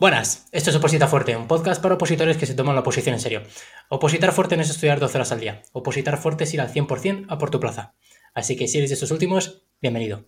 [0.00, 3.20] Buenas, esto es Oposita Fuerte, un podcast para opositores que se toman la oposición en
[3.20, 3.42] serio.
[3.88, 5.62] Opositar fuerte no es estudiar 12 horas al día.
[5.72, 7.96] Opositar fuerte es ir al 100% a por tu plaza.
[8.32, 10.24] Así que si eres de estos últimos, bienvenido.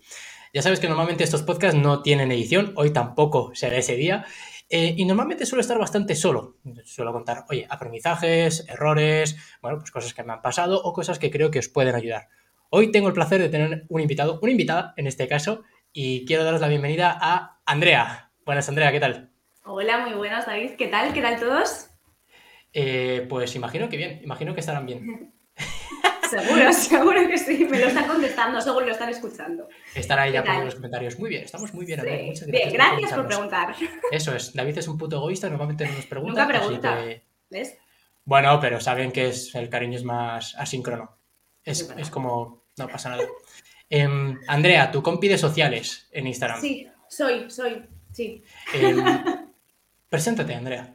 [0.52, 4.24] Ya sabes que normalmente estos podcasts no tienen edición, hoy tampoco será ese día.
[4.70, 6.56] eh, y normalmente suelo estar bastante solo.
[6.84, 11.30] Suelo contar, oye, aprendizajes, errores, bueno, pues cosas que me han pasado o cosas que
[11.30, 12.26] creo que os pueden ayudar.
[12.70, 15.62] Hoy tengo el placer de tener un invitado, una invitada en este caso,
[15.92, 18.32] y quiero daros la bienvenida a Andrea.
[18.44, 19.29] Buenas, Andrea, ¿qué tal?
[19.64, 20.72] Hola, muy buenas, David.
[20.76, 21.12] ¿Qué tal?
[21.12, 21.88] ¿Qué tal todos?
[22.72, 25.32] Eh, pues imagino que bien, imagino que estarán bien.
[26.30, 27.66] Seguro, seguro que sí.
[27.68, 29.66] Me lo están contestando, seguro lo están escuchando.
[29.96, 31.18] Estará ahí ya poniendo los comentarios.
[31.18, 32.00] Muy bien, estamos muy bien.
[32.00, 32.06] Sí.
[32.24, 33.74] Muchas Bien, gracias, gracias por preguntar.
[34.12, 36.44] Eso es, David es un puto egoísta, normalmente no nos pregunta.
[36.44, 36.98] Nunca pregunta.
[37.02, 37.76] que- ¿Ves?
[38.24, 41.18] Bueno, pero saben que es, el cariño es más asíncrono.
[41.64, 43.24] Es, es como, no pasa nada.
[43.88, 46.60] Em, Andrea, tu compi de sociales en Instagram.
[46.60, 48.44] Sí, soy, soy, sí.
[48.72, 49.02] Em,
[50.10, 50.94] preséntate, Andrea.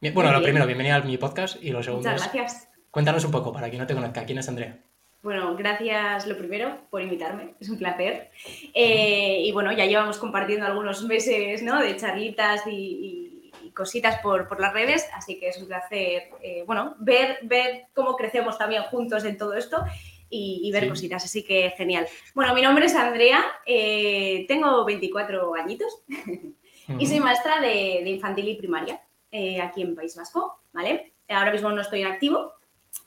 [0.00, 2.68] Bien, Bueno, lo primero, bienvenida a mi podcast y lo segundo Muchas es, gracias.
[2.90, 4.78] cuéntanos un poco, para quien no te conozca, ¿quién es Andrea?
[5.22, 8.30] Bueno, gracias lo primero por invitarme, es un placer.
[8.74, 11.80] Eh, y bueno, ya llevamos compartiendo algunos meses ¿no?
[11.80, 13.26] de charlitas y, y-
[13.62, 17.84] y cositas por, por las redes, así que es un placer eh, bueno, ver, ver
[17.94, 19.84] cómo crecemos también juntos en todo esto
[20.30, 20.88] y, y ver Sí.
[20.88, 22.06] cositas, así que genial.
[22.34, 25.92] Bueno, mi nombre es Andrea, eh, tengo 24 añitos
[26.98, 31.12] y soy maestra de, de infantil y primaria eh, aquí en País Vasco, ¿vale?
[31.28, 32.52] Ahora mismo no estoy en activo,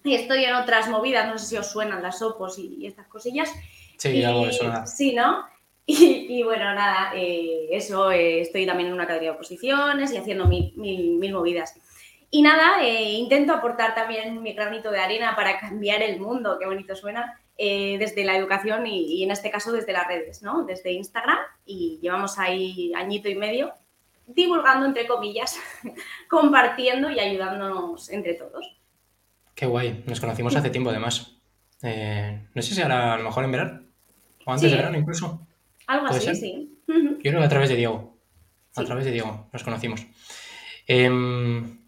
[0.04, 3.52] estoy en otras movidas, no sé si os suenan las opos y, y estas cosillas.
[3.98, 4.86] Sí, Y- algo de suena.
[4.88, 5.46] Sí, ¿no?
[5.86, 10.18] Y, y bueno, nada, eh, eso, eh, estoy también en una academia de oposiciones y
[10.18, 11.76] haciendo mil, mil, mil movidas.
[12.32, 16.66] Y nada, eh, intento aportar también mi granito de arena para cambiar el mundo, qué
[16.68, 20.64] bonito suena, eh, desde la educación y, y en este caso desde las redes, ¿no?
[20.66, 23.74] Desde Instagram y llevamos ahí añito y medio
[24.26, 25.58] divulgando, entre comillas,
[26.30, 28.66] compartiendo y ayudándonos entre todos.
[29.54, 31.36] Qué guay, nos conocimos hace tiempo además.
[31.84, 33.84] Eh, no sé si ahora a lo mejor en verano,
[34.46, 34.76] o antes Sí.
[34.76, 35.46] de verano incluso.
[35.88, 36.36] Algo ¿Puede así, ser?
[36.38, 36.70] sí.
[36.88, 38.18] Yo creo que a través de Diego.
[38.76, 38.86] A Sí.
[38.88, 40.06] través de Diego nos conocimos.
[40.88, 41.80] Em,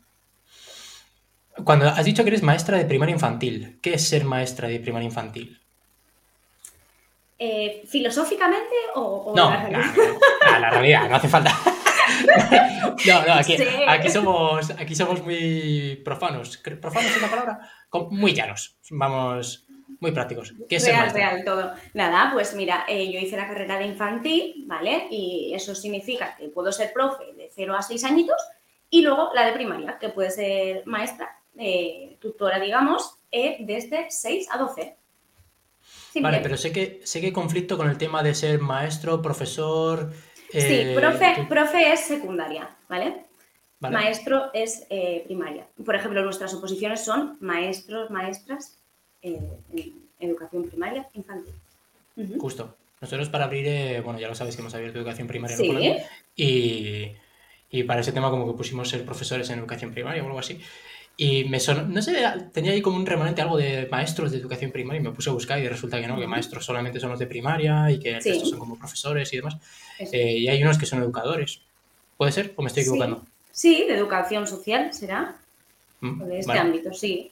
[1.63, 5.05] cuando has dicho que eres maestra de primaria infantil, ¿qué es ser maestra de primaria
[5.05, 5.59] infantil?
[7.37, 9.93] Eh, ¿Filosóficamente o, o No, la realidad?
[9.95, 11.51] no, la realidad, no hace falta.
[13.07, 13.65] No, no, aquí, Sí.
[13.87, 16.57] aquí somos, aquí somos muy profanos.
[16.57, 17.69] ¿Profanos es la palabra?
[18.11, 18.77] Muy llanos.
[18.91, 19.65] Vamos,
[19.99, 20.53] muy prácticos.
[20.69, 21.73] ¿Qué es Real, real, todo.
[21.93, 25.07] Nada, pues mira, eh, yo hice la carrera de infantil, ¿vale?
[25.09, 28.37] Y eso significa que puedo ser profe de 0 a 6 añitos
[28.89, 34.47] y luego la de primaria, que puede ser maestra, eh, tutora, digamos, eh, desde 6
[34.51, 34.95] a 12.
[36.11, 36.31] Simple.
[36.31, 40.13] Vale, pero sé que, sé que hay conflicto con el tema de ser maestro, profesor.
[40.49, 43.25] Sí, eh, profe, profe es secundaria, ¿vale?
[43.79, 43.93] vale.
[43.93, 45.67] Maestro es eh, primaria.
[45.83, 48.77] Por ejemplo, nuestras oposiciones son maestros, maestras
[49.21, 49.41] en
[50.19, 51.53] educación primaria infantil.
[52.39, 52.75] Justo.
[53.01, 55.67] Nosotros para abrir, bueno, ya lo sabéis que hemos abierto educación primaria en.
[55.67, 57.11] Colombia y,
[57.69, 60.61] y para ese tema como que pusimos ser profesores en educación primaria o algo así.
[61.17, 62.13] Y me sonó, no sé,
[62.53, 65.33] tenía ahí como un remanente algo de maestros de educación primaria y me puse a
[65.33, 68.21] buscar y resulta que no, que maestros solamente son los de primaria y que el
[68.21, 68.31] Sí.
[68.31, 69.55] resto son como profesores y demás.
[69.99, 71.61] Eh, y hay unos que son educadores.
[72.17, 72.53] ¿Puede ser?
[72.57, 73.23] ¿O me estoy equivocando?
[73.51, 75.35] Sí, de educación social será,
[76.01, 76.59] Mm, o de este vale.
[76.59, 77.31] ámbito, sí.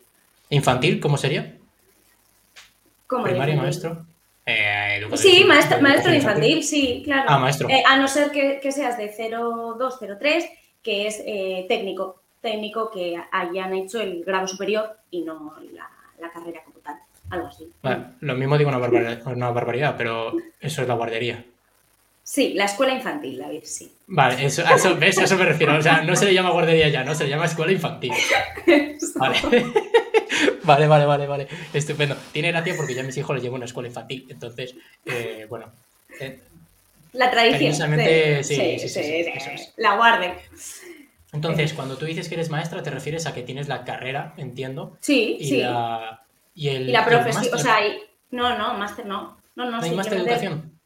[0.50, 1.58] ¿Infantil cómo sería?
[3.08, 4.06] ¿Cómo ¿Primaria, maestro?
[4.46, 7.26] Eh, Sí, maestro, maestro infantil, sí, claro.
[7.28, 7.70] Ah, maestro.
[7.70, 10.46] Eh, a no ser que, que seas de 02, 03,
[10.82, 11.18] que es
[11.68, 15.90] técnico, técnico que hayan hecho el grado superior y no la,
[16.20, 16.98] la carrera como tal,
[17.32, 17.68] algo así.
[17.82, 21.44] Vale, lo mismo digo una barbaridad, una barbaridad, pero eso es la guardería.
[22.26, 23.92] Sí, la escuela infantil, David, sí.
[24.08, 25.18] Vale, eso, a eso, ¿ves?
[25.18, 25.76] A eso me refiero.
[25.76, 28.14] O sea, no se le llama guardería ya, no, se le llama escuela infantil.
[29.16, 29.38] Vale.
[30.64, 31.48] Vale, vale, vale, vale.
[31.74, 32.16] Estupendo.
[32.32, 34.26] Tiene gracia porque ya a mis hijos les llevo a una escuela infantil.
[34.30, 34.74] Entonces,
[35.06, 35.70] eh, bueno.
[36.22, 36.40] eh,
[37.12, 37.74] La tradición.
[38.44, 39.26] Sí, sí, sí, sí.
[39.78, 40.34] La guarden.
[41.34, 44.98] Entonces, cuando tú dices que eres maestra, te refieres a que tienes la carrera, entiendo,
[45.02, 45.58] Sí, y sí.
[45.62, 46.24] la.
[46.56, 47.98] Y, el, Y la profesión, o sea, y-
[48.32, 49.38] no, no, máster no.
[49.56, 50.80] No, no, ¿No hay máster de educación?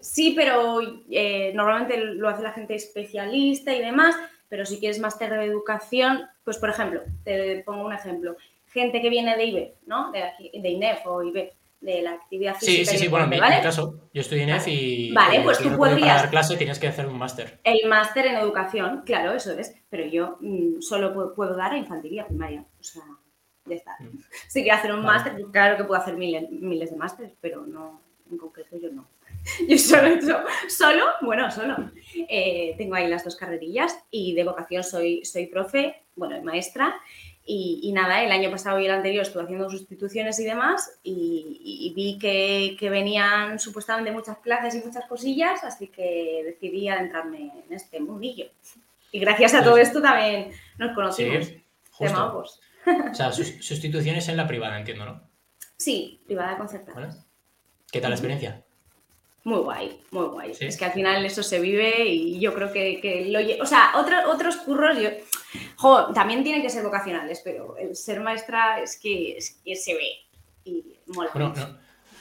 [0.00, 0.80] Sí, pero
[1.10, 4.14] eh, normalmente lo hace la gente especialista y demás,
[4.48, 8.36] pero si quieres máster de educación, pues por ejemplo, te pongo un ejemplo,
[8.68, 10.12] gente que viene de IBE, ¿no?
[10.12, 12.90] De, aquí- de INEF o IBE, de la actividad Sí, física.
[12.90, 15.12] sí, y sí, bueno, en mi, caso, yo estoy en EF y.
[15.12, 17.60] Vale, pues tú podrías- Para dar clase tienes que hacer un máster.
[17.64, 21.78] El máster en educación, claro, eso es, pero yo mm, solo puedo, puedo dar a
[21.78, 23.02] infantil y a primaria, o sea,
[23.64, 23.96] ya está.
[24.00, 24.18] Mm.
[24.48, 25.12] Si quiero hacer un Vale.
[25.18, 28.00] máster, pues claro que puedo hacer miles, miles de másteres, pero no,
[28.30, 29.06] en concreto yo no.
[29.68, 30.18] Yo solo,
[30.68, 31.76] solo bueno, solo.
[32.28, 36.96] Eh, tengo ahí las dos carrerillas y de vocación soy, soy profe, bueno, maestra.
[37.50, 42.18] Y, nada, el año pasado y el anterior estuve haciendo sustituciones y demás y, vi
[42.18, 48.00] que, que, venían supuestamente muchas clases y muchas cosillas, así que decidí adentrarme en este
[48.00, 48.50] mundillo.
[49.12, 51.46] Y gracias a todo esto también nos conocimos.
[51.46, 52.44] Sí, justo.
[53.10, 55.22] O sea, sustituciones en la privada, entiendo, ¿no?
[55.78, 57.24] Sí, privada concertada.
[57.90, 58.62] ¿Qué tal la experiencia?
[59.44, 60.52] Muy guay, muy guay.
[60.60, 63.62] Es que al final eso se vive y yo creo que, lo...
[63.62, 65.10] O sea, otros curros, yo...
[65.76, 70.10] Jo, también tienen que ser vocacionales, pero el ser maestra es que, se ve
[70.64, 71.30] y mola.
[71.32, 71.66] Bueno, no,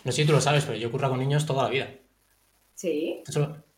[0.05, 1.89] no, sé si tú lo sabes, pero yo curro con niños toda la vida.
[2.75, 3.23] ¿Sí?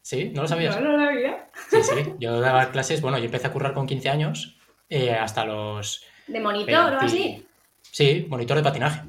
[0.01, 0.31] ¿Sí?
[0.33, 0.75] ¿No lo sabías?
[0.79, 1.47] No, no lo sabía.
[1.69, 2.13] Sí, sí.
[2.19, 4.57] Yo daba clases, bueno, yo empecé a currar con 15 años
[4.89, 6.03] eh, hasta los...
[6.27, 7.45] ¿De monitor o así?
[7.81, 9.01] Sí, monitor de patinaje.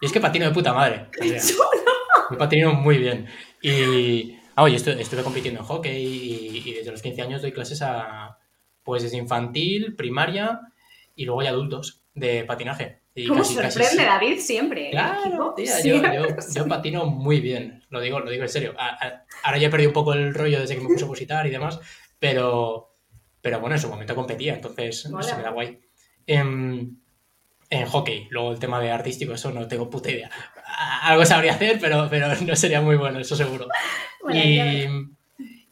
[0.00, 1.06] Y es que patino de puta madre.
[2.30, 3.26] Me patino muy bien.
[3.60, 8.38] Y, ah, estuve, estuve, compitiendo en hockey y, desde los 15 años doy clases a,
[8.82, 10.60] pues desde infantil, primaria
[11.14, 13.00] y luego ya adultos de patinaje.
[13.14, 14.90] Y ¿Cómo sorprende David siempre?
[14.90, 16.00] Claro, tía, yo,
[16.54, 18.74] yo, patino muy bien, lo digo, lo digo en serio.
[19.42, 21.50] ahora ya he perdido un poco el rollo desde que me puse a positar y
[21.50, 21.80] demás,
[22.18, 22.94] pero,
[23.40, 25.80] pero bueno, en su momento competía, entonces se me da guay.
[26.26, 26.96] Em,
[27.70, 28.28] en hockey.
[28.30, 30.30] Luego el tema de artístico, eso no tengo puta idea.
[31.02, 33.66] Algo sabría hacer, pero, pero no sería muy bueno, eso seguro.
[34.32, 34.86] y,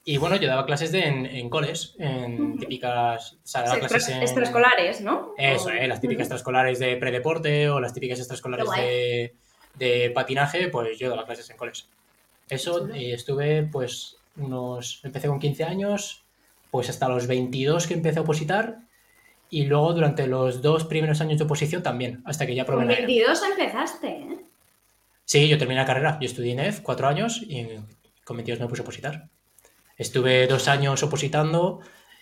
[0.04, 3.34] y, bueno, yo daba clases de, en, en coles, en típicas...
[3.34, 5.32] O sea, daba clases en, extraescolares, ¿no?
[5.38, 9.34] Eso, eh, las típicas extraescolares de predeporte o las típicas extraescolares de,
[9.74, 11.88] de, patinaje, pues yo daba clases en coles.
[12.48, 15.00] Eso, y estuve pues unos...
[15.04, 16.24] Empecé con 15 años,
[16.70, 18.80] pues hasta los 22 que empecé a opositar
[19.50, 22.88] y luego durante los dos primeros años de oposición también, hasta que ya probé Con
[22.88, 24.38] 22 empezaste, ¿eh?
[25.26, 26.18] Sí, yo terminé la carrera.
[26.20, 27.66] Yo estudié en EF cuatro años y
[28.24, 29.28] con 22 me puse a opositar.
[29.98, 31.80] Estuve dos años opositando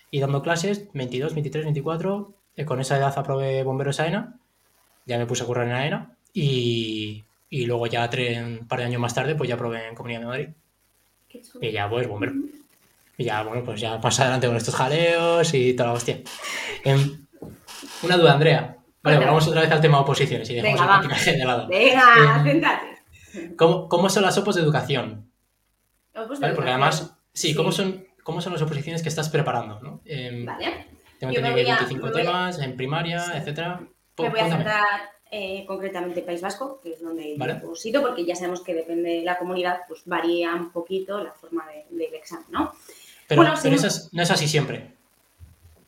[0.09, 2.33] y dando clases, 22, 23, 24.
[2.65, 4.39] con esa edad aprobé bomberos AENA.
[5.05, 6.17] Ya me puse a currar en AENA.
[6.33, 8.09] Y, y luego ya
[8.43, 10.49] un par de años más tarde, pues ya probé en Comunidad de Madrid.
[11.61, 12.33] Y ya, pues, bombero.
[13.17, 16.21] Y ya, bueno, pues ya más adelante con estos jaleos y toda la hostia.
[16.83, 17.25] Em,
[18.01, 18.77] una duda, Andrea.
[19.03, 21.67] Vale, vamos otra vez al tema de oposiciones y dejamos Venga, el de lado.
[21.67, 22.94] Venga, em,
[23.57, 25.29] ¿cómo, ¿cómo, son las opos de educación?
[26.15, 26.55] ¿Opos de ¿Vale?
[26.55, 29.79] Porque además, sí, ¿cómo, son, ¿cómo son las oposiciones que estás preparando?
[29.81, 30.01] ¿no?
[30.05, 30.87] Eh, vale.
[31.19, 33.81] Tengo entendido que hay 25 temas en primaria, etcétera.
[34.17, 34.85] Me voy a centrar
[35.31, 37.61] eh, concretamente País Vasco, que es donde ¿Vale?
[37.85, 41.65] yo porque ya sabemos que depende de la comunidad, pues varía un poquito la forma
[41.89, 42.73] del examen, ¿no?
[43.27, 44.91] Pero, no es así siempre.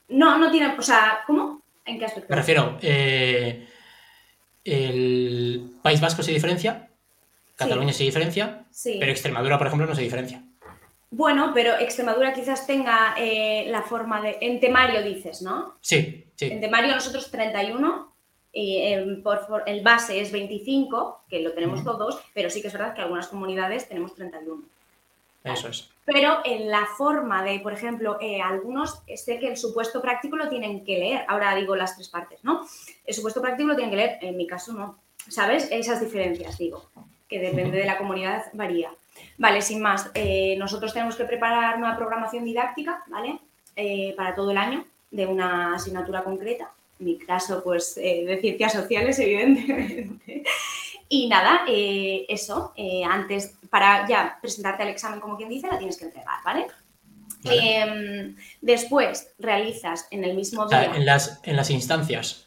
[0.09, 0.75] No, no tiene.
[0.77, 1.61] O sea, ¿cómo?
[1.85, 2.29] ¿En qué aspecto?
[2.29, 2.77] Me refiero.
[2.81, 3.67] Eh,
[4.63, 6.86] el País Vasco se diferencia,
[7.57, 10.43] Cataluña se diferencia, pero Extremadura, por ejemplo, no se diferencia.
[11.09, 14.37] Bueno, pero Extremadura quizás tenga eh, la forma de.
[14.41, 15.77] En temario dices, ¿no?
[15.81, 16.45] Sí, sí.
[16.45, 18.13] En temario nosotros 31
[18.53, 22.73] y em, por, el base es 25, que lo tenemos todos, pero sí que es
[22.73, 24.63] verdad que algunas comunidades tenemos 31.
[25.43, 25.89] Eso es.
[26.05, 30.49] Pero en la forma de, por ejemplo, eh, algunos sé que el supuesto práctico lo
[30.49, 31.25] tienen que leer.
[31.27, 32.67] Ahora digo las tres partes, ¿no?
[33.05, 34.99] El supuesto práctico lo tienen que leer, en mi caso no.
[35.27, 35.67] ¿Sabes?
[35.71, 36.89] Esas diferencias, digo,
[37.27, 38.89] que depende de la comunidad, varía.
[39.37, 43.39] Vale, sin más, eh, nosotros tenemos que preparar una programación didáctica, ¿vale?
[43.75, 46.71] Eh, para todo el año de una asignatura concreta.
[46.99, 50.43] En mi caso, pues, de ciencias sociales, evidentemente.
[51.09, 55.77] Y nada, eh, eso, eh, antes, para ya presentarte al examen, como quien dice, la
[55.77, 56.67] tienes que entregar, ¿vale?
[57.45, 60.91] Em, después realizas en el mismo día.
[60.93, 62.45] en, las, en las instancias.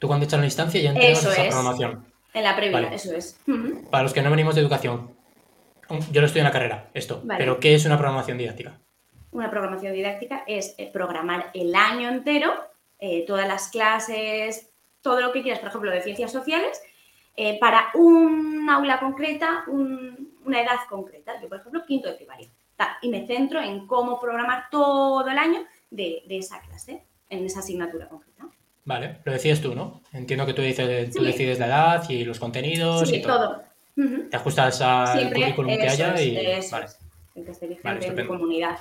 [0.00, 2.04] Tú cuando echas la instancia ya entregas esa programación.
[2.32, 3.40] En la previa, eso es.
[3.90, 5.10] Para los que no venimos de educación,
[6.12, 7.22] yo lo estoy en la carrera, esto.
[7.26, 8.78] Pero ¿qué es una programación didáctica?
[9.32, 12.52] Una programación didáctica es eh, programar el año entero,
[13.26, 14.70] todas las clases,
[15.02, 16.80] todo lo que quieras, por ejemplo, de ciencias sociales,
[17.36, 21.40] eh, para un aula concreta, una edad concreta.
[21.40, 22.48] Yo, por ejemplo, quinto de primaria.
[23.02, 25.60] Y me centro en cómo programar todo el año
[25.90, 28.48] de, esa clase, en esa asignatura concreta.
[28.84, 30.00] Vale, lo decías tú, ¿no?
[30.12, 33.62] Entiendo que tú, dices, tú decides la edad y los contenidos y todo.
[33.94, 36.34] Te ajustas al currículum que haya y...
[36.70, 36.86] vale.
[37.34, 38.78] el que vigente en comunidad.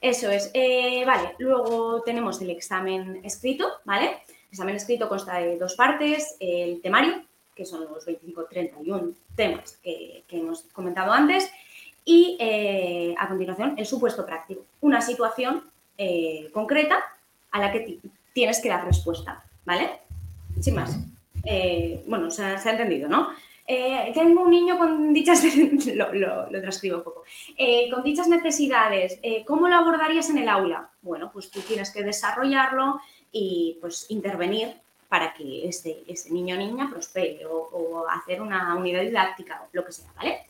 [0.00, 0.50] Eso es.
[0.52, 4.06] Eh, vale, luego tenemos el examen escrito, ¿vale?
[4.28, 7.22] El examen escrito consta de dos partes, el temario,
[7.54, 11.50] que son los 25-31 temas que, hemos comentado antes,
[12.04, 15.62] y eh, a continuación el supuesto práctico, una situación
[15.96, 16.98] eh, concreta
[17.52, 18.00] a la que
[18.32, 20.00] tienes que dar respuesta, ¿vale?
[20.60, 20.98] Sin más.
[21.44, 23.30] Eh, bueno, se ha, entendido, ¿no?
[23.66, 25.42] eh, tengo un niño con dichas,
[25.94, 27.24] lo, lo, transcribo un poco,
[27.56, 30.90] eh, con dichas necesidades, ¿cómo lo abordarías en el aula?
[31.00, 34.74] Bueno, pues tú tienes que desarrollarlo y pues intervenir
[35.08, 39.68] para que ese, ese niño o niña prospere o, o, hacer una unidad didáctica o
[39.72, 40.46] lo que sea, ¿vale?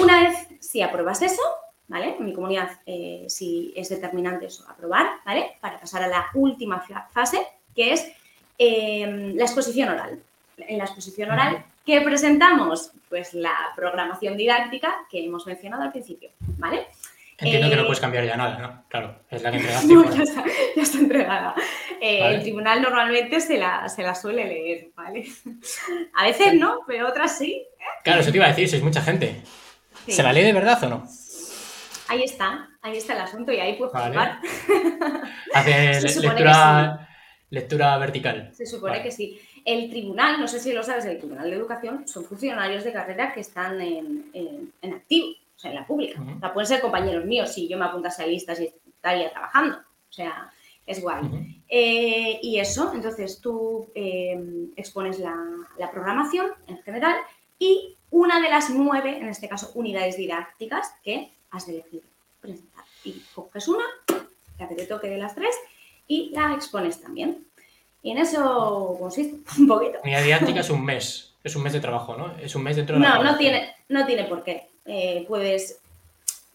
[0.00, 1.42] Una vez si apruebas eso,
[1.88, 2.16] ¿vale?
[2.18, 2.70] En mi comunidad
[3.26, 5.56] si es determinante eso, aprobar, ¿vale?
[5.60, 8.12] Para pasar a la última fase, que es
[8.58, 10.20] la exposición oral.
[10.56, 12.92] En la exposición oral ¿Qué presentamos?
[13.08, 16.28] Pues la programación didáctica que hemos mencionado al principio,
[16.58, 16.86] ¿vale?
[17.38, 18.84] Entiendo que no eh, puedes cambiar ya nada, ¿no?
[18.88, 19.88] Claro, es la que entregaste.
[19.94, 20.44] No, ya está,
[20.76, 21.54] ya está entregada.
[21.98, 25.28] Eh, el tribunal normalmente se la, se la suele leer, ¿vale?
[26.14, 27.64] A veces no, pero otras sí.
[28.04, 29.36] Claro, eso te iba a decir, sois mucha gente.
[30.06, 31.08] ¿Se la lee de verdad o no?
[32.08, 34.40] Ahí está, ahí está el asunto y ahí puedes jugar.
[35.54, 37.08] Hace lectura,
[37.50, 38.50] lectura vertical.
[38.54, 39.38] Se supone que sí.
[39.64, 43.34] El tribunal, no sé si lo sabes, el Tribunal de Educación son funcionarios de carrera
[43.34, 46.20] que están en, activo, o sea, en la pública.
[46.20, 49.76] O sea, pueden ser compañeros míos si yo me apuntase a listas y estaría trabajando.
[49.76, 50.50] O sea,
[50.86, 51.62] es guay.
[51.68, 55.36] Eh, y eso, entonces tú em, expones la,
[55.78, 55.90] la,
[56.66, 57.16] en general
[57.58, 62.02] y una de las nueve, en este caso, unidades didácticas que has de elegir
[62.40, 62.84] presentar.
[63.04, 63.84] Y coges una,
[64.58, 65.54] la que te toque de las tres,
[66.06, 67.44] y la expones también.
[68.02, 69.98] Y en eso consiste un poquito.
[70.02, 72.36] Unidad didáctica es un mes, es un mes de trabajo, ¿no?
[72.38, 74.68] Es un mes dentro de No, no tiene, no tiene por qué.
[74.84, 75.80] Eh, puedes,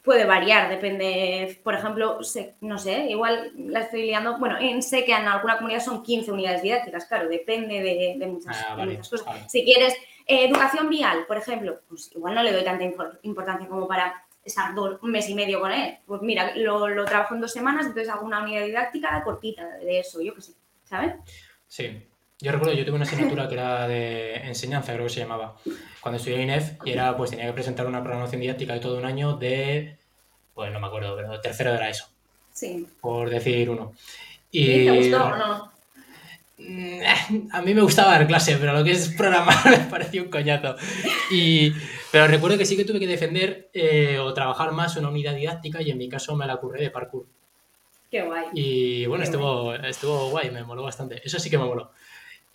[0.04, 2.20] puede variar, depende, por ejemplo,
[2.62, 6.32] no sé, igual la estoy liando, bueno, en, sé que en alguna comunidad son 15
[6.32, 9.52] unidades didácticas, claro, depende de, muchas, ah, cosas.
[9.52, 9.94] Si quieres
[10.26, 12.84] eh, educación vial, por ejemplo, pues igual no le doy tanta
[13.22, 15.98] importancia como para estar un mes y medio con él.
[16.06, 20.00] Pues mira, lo, lo trabajo en dos semanas, entonces hago una unidad didáctica cortita de
[20.00, 20.54] eso, yo qué sé.
[20.94, 21.14] ¿sabes?
[21.68, 22.08] Sí.
[22.40, 25.56] Yo recuerdo, yo tuve una asignatura que era de enseñanza, creo que se llamaba,
[26.02, 28.98] cuando estudié en INEF, y era, pues tenía que presentar una programación didáctica de todo
[28.98, 29.98] un año de,
[30.54, 32.08] pues no me acuerdo, pero tercero era eso.
[32.52, 32.86] Sí.
[33.00, 33.94] Por decir uno.
[34.52, 35.72] Y, ¿Te gustó o no?
[36.58, 40.30] Mm, a mí me gustaba dar clase, pero lo que es programar me pareció un
[40.30, 40.76] coñazo.
[41.32, 41.74] Y,
[42.14, 45.82] pero recuerdo que sí que tuve que defender eh, o trabajar más una unidad didáctica
[45.82, 47.26] y en mi caso me la curré de parkour.
[48.12, 48.46] Qué guay.
[48.54, 49.80] Y bueno, estuvo, guay.
[49.86, 51.24] estuvo guay, me moló bastante.
[51.26, 51.90] Eso sí que me moló.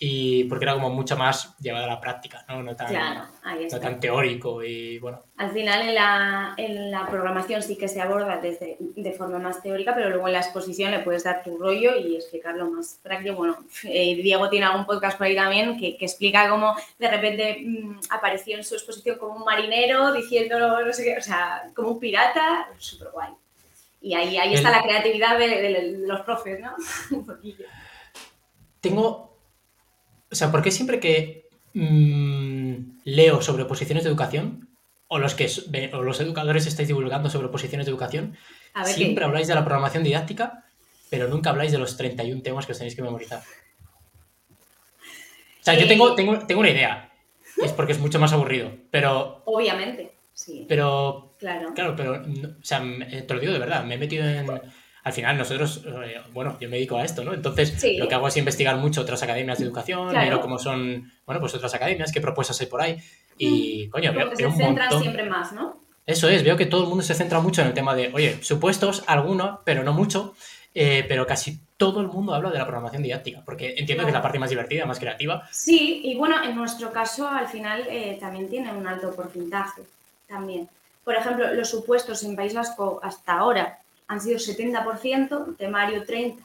[0.00, 2.62] Y porque era como mucho más llevado a la práctica, ¿no?
[2.62, 5.24] No tan, no tan teórico y bueno.
[5.36, 9.60] Al final en la, en la programación sí que se aborda desde, de forma más
[9.60, 13.34] teórica, pero luego en la exposición le puedes dar tu rollo y explicarlo más práctico.
[13.34, 17.62] Bueno, eh, Diego tiene algún podcast por ahí también que, que explica cómo de repente
[17.64, 21.90] mmm, apareció en su exposición como un marinero diciendo no sé qué, o sea, como
[21.90, 23.30] un pirata, súper guay.
[24.00, 26.72] Y ahí, ahí está la creatividad de, los profes, ¿no?
[27.16, 27.66] Un poquillo.
[28.80, 29.37] Tengo.
[30.30, 34.68] O sea, ¿por qué siempre que mm, leo sobre posiciones de educación,
[35.08, 35.48] o los, que,
[35.94, 38.36] o los educadores estáis divulgando sobre posiciones de educación,
[38.84, 40.64] siempre habláis de la programación didáctica,
[41.08, 43.42] pero nunca habláis de los 31 temas que os tenéis que memorizar?
[45.60, 47.10] O sea, yo eh, tengo, tengo, tengo una idea.
[47.62, 49.42] Es porque es mucho más aburrido, pero...
[49.46, 50.12] Obviamente.
[50.68, 54.46] Pero, claro, claro pero, o sea, te lo digo de verdad, me he metido en...
[55.04, 57.32] Al final nosotros, eh, bueno, yo me dedico a esto, ¿no?
[57.32, 60.40] Entonces lo que hago es investigar mucho otras academias de educación, claro.
[60.40, 62.98] cómo son, bueno, pues otras academias, qué propuestas hay por ahí.
[63.38, 63.90] Y, mm.
[63.90, 65.80] coño, veo, que se centra siempre más, ¿no?
[66.06, 68.42] Eso es, veo que todo el mundo se centra mucho en el tema de, oye,
[68.42, 70.34] supuestos, algunos, pero no mucho,
[70.74, 74.14] eh, pero casi todo el mundo habla de la programación didáctica, porque entiendo que es
[74.14, 75.46] la parte más divertida, más creativa.
[75.52, 79.82] Sí, y bueno, en nuestro caso al final eh, también tiene un alto porcentaje
[80.26, 80.68] también.
[81.04, 83.78] Por ejemplo, los supuestos en País Vasco hasta ahora
[84.08, 86.44] han sido 70%, temario 30%,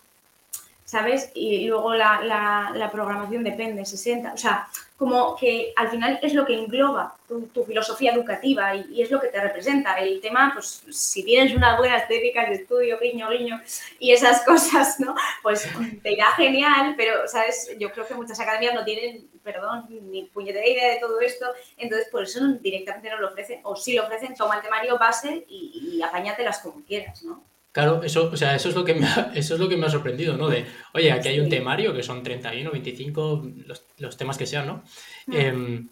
[0.93, 1.31] ¿sabes?
[1.33, 4.33] Y luego la, programación depende, 60%.
[4.33, 9.09] O sea, como que al final es lo que engloba tu, filosofía educativa y, es
[9.09, 9.95] lo que te representa.
[9.95, 13.59] El tema, pues si tienes unas buenas técnicas de estudio, guiño, guiño
[13.97, 15.15] y esas cosas, ¿no?
[15.41, 15.67] Pues
[16.03, 17.71] te irá genial, pero, ¿sabes?
[17.79, 22.07] Yo creo que muchas academias no tienen, perdón, ni puñetera idea de todo esto, entonces
[22.09, 23.61] por eso directamente no lo ofrecen.
[23.63, 27.52] O si lo ofrecen, toma el temario base y, y apáñatelas como quieras, ¿no?
[27.73, 29.87] Claro, eso, o sea, eso es lo que me ha, eso es lo que me
[29.87, 30.47] ha sorprendido, ¿no?
[30.47, 34.67] De, oye, aquí hay un temario que son 31, 25, los, los temas que sean,
[34.67, 34.83] ¿no?
[35.25, 35.35] Mm.
[35.35, 35.87] Em,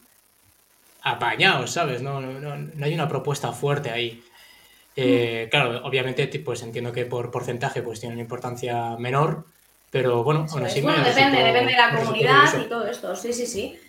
[1.02, 2.04] apañados, ¿sabes?
[2.04, 4.24] No, no, no, hay una propuesta fuerte ahí.
[4.96, 5.50] Eh, mm.
[5.50, 9.46] Claro, obviamente, pues entiendo que por porcentaje pues tiene una importancia menor,
[9.90, 13.48] pero bueno, aún así bueno, depende, depende de la comunidad y todo esto, sí, sí,
[13.48, 13.80] sí.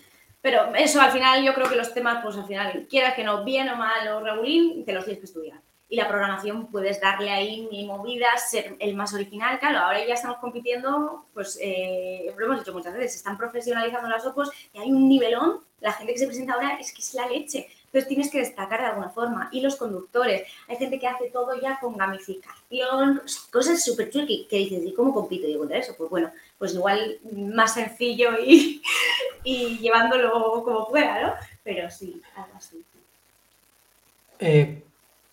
[0.41, 3.45] Pero eso al final, yo creo que los temas, pues al final, quieras que no,
[3.45, 5.59] bien o mal o regulín, te los tienes que estudiar
[5.89, 9.59] y la programación puedes darle ahí mi movida, ser el más original.
[9.59, 14.09] Claro, ahora ya estamos compitiendo, pues eh, lo hemos dicho muchas veces, se están profesionalizando
[14.09, 17.13] las OPOS y hay un nivelón La gente que se presenta ahora es que es
[17.13, 17.67] la leche.
[17.85, 19.49] Entonces tienes que destacar de alguna forma.
[19.51, 20.47] Y los conductores.
[20.67, 23.21] Hay gente que hace todo ya con gamificación,
[23.51, 25.93] cosas súper chulas que, dices, ¿y cómo compito yo contra eso?
[25.95, 28.81] Pues bueno, pues igual más sencillo y,
[29.43, 31.33] y llevándolo como pueda, ¿no?
[31.63, 32.83] Pero sí, algo así.
[34.39, 34.83] Eh,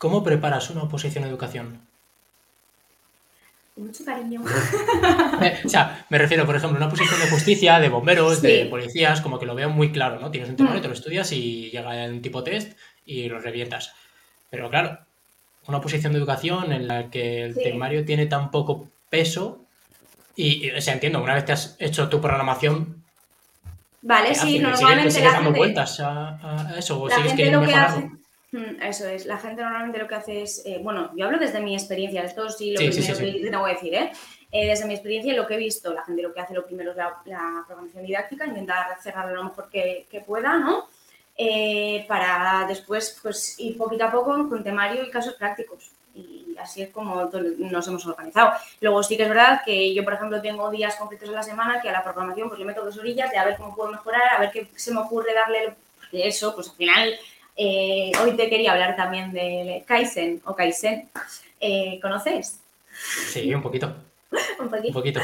[0.01, 1.79] ¿Cómo preparas una oposición a educación?
[3.77, 4.43] mucho cariño.
[5.65, 9.21] o sea, me refiero, por ejemplo, a una posición de justicia, de bomberos, de policías,
[9.21, 10.31] como que lo veo muy claro, ¿no?
[10.31, 10.83] Tienes un temario, mm.
[10.83, 13.93] te lo estudias y llega un tipo test y lo revientas.
[14.49, 15.01] Pero claro,
[15.67, 19.67] una posición de educación en la que el temario tiene tan poco peso
[20.35, 23.05] y, o sea, entiendo, una vez que has hecho tu programación...
[24.01, 25.11] Vale, sí, normalmente...
[25.11, 28.07] ¿Sigues, dando cuentas a, eso o sigues queriendo mejorarlo?
[28.07, 28.20] Mm,
[28.83, 31.75] eso es, la gente normalmente lo que hace es, eh, bueno, yo hablo desde mi
[31.75, 32.91] experiencia, esto sí lo que
[33.51, 34.13] tengo que decir, ¿eh?
[34.51, 34.67] ¿eh?
[34.67, 36.97] Desde mi experiencia, lo que he visto, la gente lo que hace lo primero es
[36.97, 37.23] la,
[37.67, 40.89] programación didáctica, intentar cerrarlo lo mejor que, pueda, ¿no?
[41.37, 45.93] Eh, para después pues, ir poquito a poco con temario y casos prácticos.
[46.15, 48.53] Y así es como nos hemos organizado.
[48.81, 51.81] Luego sí que es verdad que yo, por ejemplo, tengo días concretos en la semana
[51.81, 54.35] que a la programación pues le meto dos orillas de a ver cómo puedo mejorar,
[54.37, 55.77] a ver qué se me ocurre darle
[56.13, 57.15] eso, pues al final
[57.63, 61.11] eh, hoy te quería hablar también de Kaizen o Kaizen.
[61.61, 62.59] Eh, ¿Conoces?
[62.91, 63.95] Sí, un poquito.
[64.59, 64.89] un poquito.
[64.89, 65.21] Un poquito.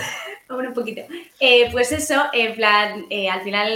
[0.51, 1.01] un poquito.
[1.41, 3.71] Eh, pues eso, en plan, al final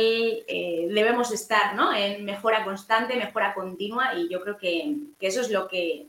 [0.47, 1.95] debemos estar ¿no?
[1.95, 6.05] en mejora constante, mejora continua y yo creo que, que eso es lo que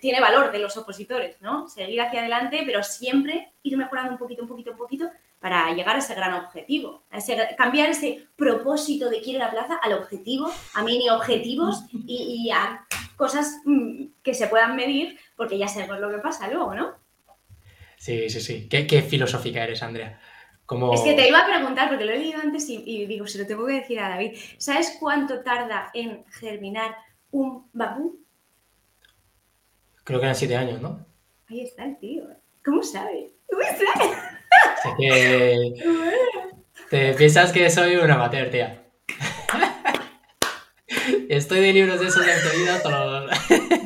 [0.00, 1.68] tiene valor de los opositores, ¿no?
[1.68, 5.96] Seguir hacia adelante, pero siempre ir mejorando un poquito, un poquito, un poquito para llegar
[5.96, 7.18] a ese gran objetivo, a
[7.56, 13.60] cambiar ese propósito de quiero la plaza al objetivo, a mini objetivos y, a cosas
[13.64, 16.94] mm, que se puedan medir, porque ya sabemos lo que pasa luego, ¿no?
[17.96, 18.68] Sí, sí, sí.
[18.68, 20.20] Qué, filosófica eres, Andrea.
[20.64, 20.92] Como...
[20.92, 23.46] Es que te iba a preguntar, porque lo he leído antes y, digo, se lo
[23.46, 24.36] tengo que decir a David.
[24.58, 26.96] ¿Sabes cuánto tarda en germinar
[27.30, 28.20] un babú?
[30.02, 31.06] Creo que eran siete años, ¿no?
[31.48, 32.24] Ahí está el tío.
[32.64, 33.32] ¿Cómo sabe?
[33.48, 34.35] ¿Cómo sabe?
[34.98, 35.74] Que
[36.90, 38.82] te piensas que soy un amateur, tía.
[41.28, 43.26] Estoy de libros de esos de autoridad, pero...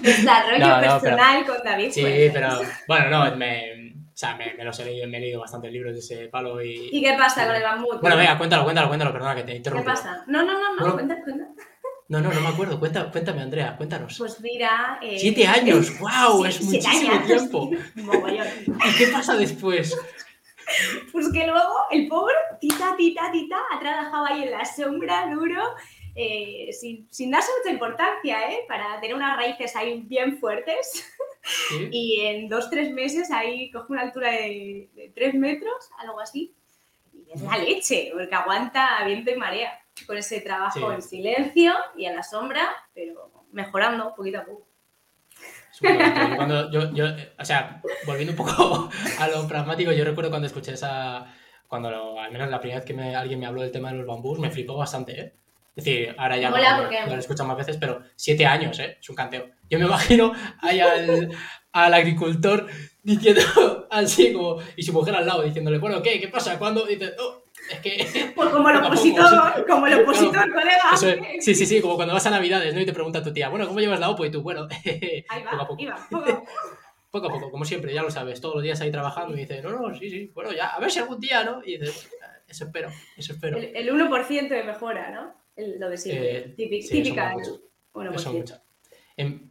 [0.00, 1.90] Desarrollo personal con David.
[1.90, 5.40] Sí, pero bueno, no, me, o sea, me, me, los he leído, me he leído
[5.40, 6.88] bastantes libros de ese palo y...
[6.92, 7.88] ¿Y qué pasa con el bambú?
[8.00, 9.84] Bueno, venga, cuéntalo, cuéntalo, cuéntalo, perdona que te interrumpo.
[9.84, 10.24] ¿Qué pasa?
[10.26, 11.54] No, no, no, no, cuéntalo, cuéntalo.
[12.10, 12.80] No, no, no me acuerdo.
[12.80, 14.18] Cuéntame, cuéntame Andrea, cuéntanos.
[14.18, 14.98] Pues mira.
[15.00, 15.92] Eh, ¡Siete años!
[16.00, 16.44] ¡Wow!
[16.44, 17.70] es muchísimo tiempo.
[17.94, 19.96] ¿Y qué pasa después?
[21.12, 25.62] Pues que luego el pobre, tita, tita, tita, ha trabajado ahí en la sombra, duro,
[26.14, 28.60] eh, sin, sin, darse mucha importancia, ¿eh?
[28.68, 31.06] Para tener unas raíces ahí bien fuertes.
[31.90, 36.54] Y en dos, tres meses ahí coge una altura de, tres metros, algo así.
[37.14, 39.72] Y es la leche, porque aguanta viento y marea
[40.06, 44.69] con ese trabajo en silencio y a la sombra, pero mejorando poquito a poco.
[46.36, 47.06] Cuando yo, yo,
[47.38, 51.26] o sea, volviendo un poco a lo pragmático, yo recuerdo cuando escuché esa,
[51.66, 54.06] cuando al menos la primera vez que me, alguien me habló del tema de los
[54.06, 55.34] bambús, me flipó bastante, ¿eh?
[55.76, 58.98] Es decir, ahora ya lo, he escuchado más veces, pero siete años, ¿eh?
[59.00, 59.50] Es un canteo.
[59.70, 61.30] Yo me imagino ahí al,
[61.72, 62.66] al agricultor
[63.02, 63.40] diciendo
[63.90, 66.20] así como, y su mujer al lado diciéndole, bueno, ¿qué?
[66.20, 66.58] ¿Qué pasa?
[66.58, 66.84] ¿Cuándo?
[66.84, 68.32] dice, oh, es que...
[68.34, 70.96] Pues como el opositor, como el opositor, colega.
[71.40, 72.80] sí, sí, sí, como cuando vas a Navidades, ¿no?
[72.80, 74.26] Y te pregunta tu tía, bueno, ¿cómo llevas la OPO?
[74.26, 76.44] Y tú, bueno, ahí va, poco a poco.
[77.10, 77.50] poco a poco.
[77.50, 80.10] como siempre, ya lo sabes, todos los días ahí trabajando y dices, no, no, sí,
[80.10, 81.62] sí, bueno, ya, a ver si algún día, ¿no?
[81.64, 82.10] Y dices,
[82.46, 83.58] eso espero, eso espero.
[83.58, 85.40] El, 1% de mejora, ¿no?
[85.56, 87.34] lo de siempre, eh, típica.
[87.92, 88.56] Bueno, eso mucho.
[89.16, 89.50] Em,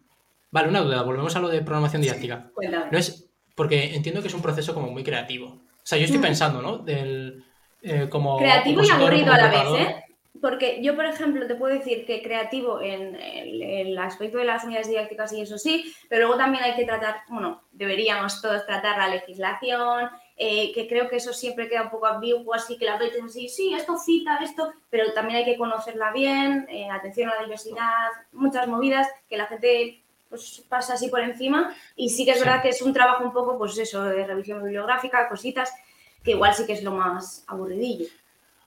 [0.50, 2.50] vale, una duda, volvemos a lo de programación didáctica.
[2.54, 2.90] Cuéntame.
[2.92, 5.48] No es, porque entiendo que es un proceso como muy creativo.
[5.48, 6.24] O sea, yo estoy mm.
[6.24, 6.78] pensando, ¿no?
[6.78, 7.44] Del
[7.82, 10.04] eh, creativo y aburrido a la vez, ¿eh?
[10.42, 14.88] Porque yo, por ejemplo, te puedo decir que creativo en el, aspecto de las unidades
[14.88, 19.10] didácticas y eso sí, pero luego también hay que tratar, bueno, deberíamos todos tratar la
[19.10, 23.22] legislación, eh, que creo que eso siempre queda un poco ambiguo, así que la veces
[23.22, 27.44] así, sí, esto cita, esto, pero también hay que conocerla bien, eh, atención a la
[27.44, 31.76] diversidad, muchas movidas que la gente pues pasa así por encima.
[31.96, 34.64] Y sí que es verdad que es un trabajo un poco, pues eso, de revisión
[34.64, 35.74] bibliográfica, cositas
[36.24, 38.08] que igual sí que es lo más aburridillo.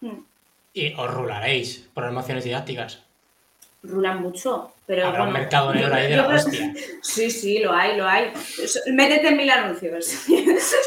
[0.01, 0.25] Hmm.
[0.75, 2.05] Y os rularéis por
[2.43, 3.03] didácticas.
[3.83, 6.73] Rulan mucho, pero Habrá un mercado negro ahí de la hostia.
[7.03, 8.33] Sí, sí, lo hay, lo hay.
[8.93, 10.07] Métete en mil anuncios.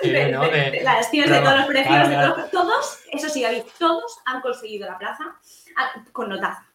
[0.02, 0.48] Sí, ¿no?
[0.48, 4.42] de, las tías de todos los precios, de todos, todos, eso sí, David, todos han
[4.42, 5.36] conseguido la plaza
[5.78, 6.66] ah, con notaza.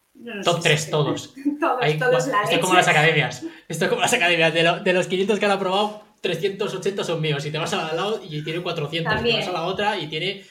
[0.44, 1.34] Top 3, todos.
[1.60, 3.44] todos, todos la Esto es como las academias.
[3.68, 4.52] Esto es como las academias.
[4.52, 7.44] De, de los 500 que han aprobado, 380 son míos.
[7.46, 9.20] Y te vas al lado y tiene 400.
[9.20, 10.44] Y te vas a la otra y tiene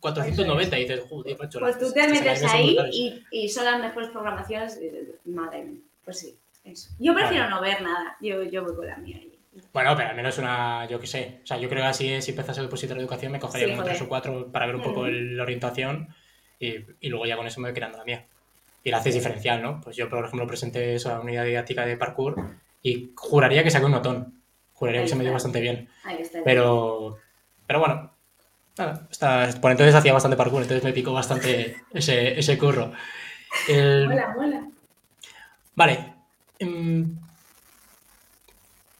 [0.00, 1.60] 490 y dices, joder, macho.
[1.60, 4.78] Pues tú te metes ahí y, y, son las mejores programaciones.
[5.24, 6.90] Madre mía, pues sí, eso.
[6.98, 9.32] Yo prefiero no ver nada, yo, yo voy con la mía ahí.
[9.72, 11.40] Bueno, pero al menos una, yo qué sé.
[11.42, 13.84] O sea, yo creo que así si empezas el depositar de educación me cogería como
[13.84, 16.08] tres o cuatro para ver un poco la orientación
[16.58, 18.26] y, y, luego ya con eso me voy creando la mía.
[18.82, 19.80] Y la haces diferencial, ¿no?
[19.80, 22.36] Pues yo, por ejemplo, presenté esa unidad didáctica de parkour
[22.82, 24.42] y juraría que saqué un notón.
[24.84, 25.88] Juraría que se me dio bastante bien.
[26.44, 27.16] Pero,
[27.66, 28.10] pero bueno,
[28.76, 32.92] nada, está, por entonces hacía bastante parkour, entonces me picó bastante ese, ese curro.
[33.66, 34.08] El...
[34.08, 34.68] Mola, mola.
[35.74, 36.14] Vale.
[36.58, 37.16] Em,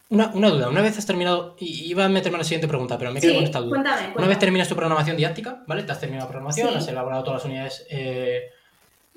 [0.08, 3.12] una, una, duda, una vez has terminado, iba a meterme a la siguiente pregunta, pero
[3.12, 3.82] me quedo con esta duda.
[3.82, 5.82] Cuéntame, Una vez terminas tu programación didáctica, ¿vale?
[5.82, 8.44] Te has terminado la programación, has elaborado todas las unidades, eh,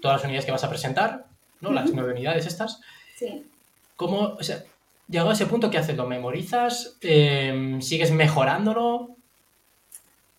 [0.02, 1.28] todas las unidades que vas a presentar,
[1.62, 1.72] ¿no?
[1.72, 2.82] Las nueve unidades estas.
[3.16, 3.46] Sí.
[3.96, 4.64] ¿Cómo, o sea,
[5.08, 5.96] llegado a ese punto, ¿qué haces?
[5.96, 6.98] ¿Lo memorizas?
[7.02, 9.18] Eh, ¿Sigues mejorándolo?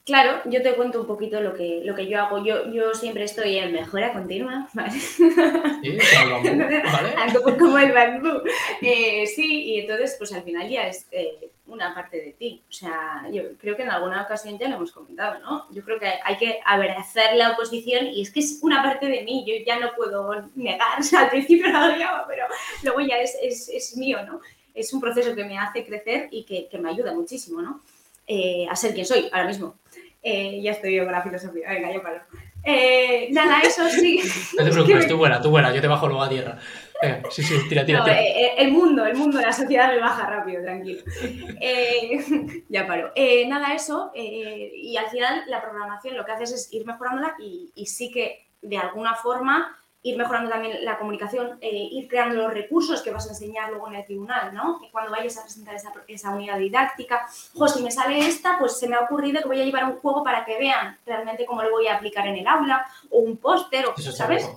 [0.09, 2.43] Claro, yo te cuento un poquito lo que, lo que yo hago.
[2.43, 4.99] Yo, yo siempre estoy en mejora continua, ¿vale?
[4.99, 7.59] Sí, como el bambú, ¿vale?
[7.59, 8.41] como, el bambú.
[8.81, 12.63] Eh, sí, y entonces, pues al final ya es eh, una parte de ti.
[12.71, 15.67] O sea, yo creo que en alguna ocasión ya lo hemos comentado, ¿no?
[15.73, 19.23] Yo creo que hay que abrazar la oposición y es que es una parte de
[19.25, 19.45] mí.
[19.47, 22.47] Yo ya no puedo negar, o sea, al principio lo odiaba, pero
[22.83, 24.41] luego ya es, es, es, mío, ¿no?
[24.79, 27.81] Es un proceso que me hace crecer y que, que me ayuda muchísimo, ¿no?
[28.27, 29.77] Eh, a ser quien soy ahora mismo.
[30.23, 31.71] Eh, ya estoy yo con la filosofía.
[31.71, 32.21] Venga, yo paro.
[32.63, 34.21] Eh, nada, eso sí.
[34.59, 36.59] No te preocupes, tú vuela, tú vuela, yo te bajo luego a tierra.
[37.01, 38.21] Venga, sí, sí, tira, tira, tira.
[38.21, 41.03] Eh, el mundo, el mundo, la sociedad me baja rápido, tranquilo.
[42.69, 43.13] ya paro.
[43.47, 44.13] nada, eso.
[44.15, 48.47] y al final la programación lo que haces es ir mejorándola y, y sí que
[48.61, 53.27] de alguna forma ir mejorando también la comunicación, eh, ir creando los recursos que vas
[53.27, 54.81] a enseñar luego en el tribunal, ¿no?
[54.93, 58.89] Cuando vayas a presentar esa, esa unidad didáctica, jo, si me sale esta, pues se
[58.89, 61.71] me ha ocurrido que voy a llevar un juego para que vean realmente cómo lo
[61.71, 64.49] voy a aplicar en el aula, o un póster, ¿sabes?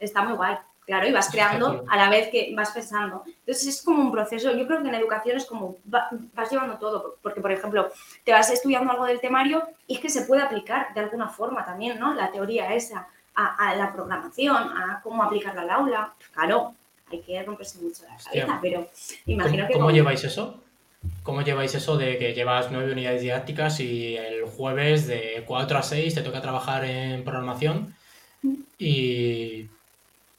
[0.00, 0.56] Está muy guay.
[0.88, 3.22] Claro, y vas creando a la vez que vas pensando.
[3.26, 7.18] Entonces es como un proceso, yo creo que en educación es como vas llevando todo,
[7.20, 7.90] porque por ejemplo,
[8.24, 11.62] te vas estudiando algo del temario y es que se puede aplicar de alguna forma
[11.62, 12.14] también, ¿no?
[12.14, 13.06] La teoría esa
[13.38, 16.12] a, la programación, a cómo aplicarla al aula.
[16.32, 16.74] Claro,
[17.10, 18.88] hay que romperse mucho la cabeza, pero
[19.26, 19.74] imagino ¿Cómo, que...
[19.74, 20.62] ¿Cómo lleváis eso?
[21.22, 25.82] ¿Cómo lleváis eso de que llevas nueve unidades didácticas y el jueves de 4 a
[25.82, 27.94] 6 te toca trabajar en programación?
[28.42, 28.54] Mm.
[28.78, 29.68] Y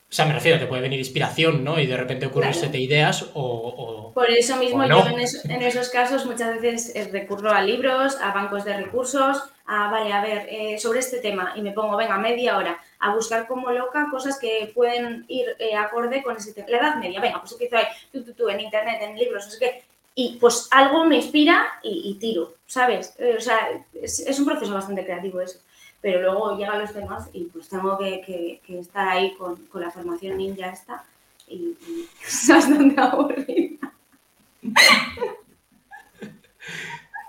[0.10, 1.80] o sea, me refiero, te puede venir inspiración, ¿no?
[1.80, 6.96] Y de repente ocurrirse ideas o, Por eso mismo yo en, esos casos muchas veces
[6.96, 11.20] eh, recurro a libros, a bancos de recursos, a, vale, a ver, eh, sobre este
[11.20, 15.46] tema y me pongo, venga, media hora a buscar como loca cosas que pueden ir
[15.60, 16.70] eh, acorde con ese tema.
[16.70, 19.52] La edad media, venga, pues empiezo ahí, tú, tú, tú, en internet, en libros, no
[19.52, 19.84] sé qué.
[20.16, 23.16] Y pues algo me inspira y, tiro, ¿sabes?
[23.38, 25.60] o sea, es, es un proceso bastante creativo eso
[26.02, 30.70] pero luego llegan los demás y pues tengo que, estar ahí con, la formación ninja
[30.70, 31.04] esta
[31.48, 31.76] y,
[32.26, 33.94] es bastante aburrida.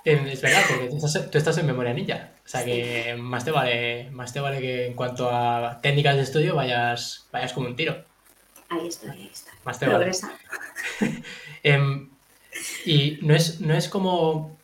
[0.04, 0.88] Es verdad, porque
[1.30, 2.30] tú estás, en memoria ninja.
[2.44, 6.22] O sea que más te vale, más te vale que en cuanto a técnicas de
[6.22, 8.04] estudio vayas, vayas como un tiro.
[8.70, 9.50] Ahí está, ahí está.
[9.64, 10.32] Más te Progresa.
[11.62, 12.08] Em,
[12.86, 14.56] y no es, no es como.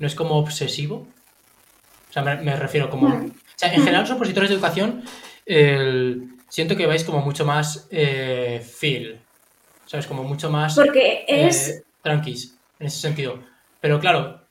[0.00, 1.06] No es como obsesivo
[2.24, 3.08] sea, me, refiero como...
[3.08, 5.04] O sea, en general los opositores de educación
[6.48, 9.20] siento que vais como mucho más eh, feel,
[9.86, 10.06] ¿sabes?
[10.06, 10.74] Como mucho más...
[10.74, 11.68] Porque es...
[11.68, 13.40] Eh, tranquis, en ese sentido.
[13.80, 14.42] Pero claro,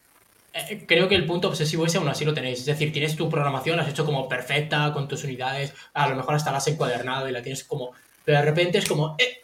[0.54, 2.60] eh, creo que el punto obsesivo ese aún así lo tenéis.
[2.60, 6.16] Es decir, tienes tu programación, la has hecho como perfecta, con tus unidades, a lo
[6.16, 7.92] mejor hasta la has encuadernado y la tienes como...
[8.24, 9.16] Pero de repente es como...
[9.18, 9.44] Eh,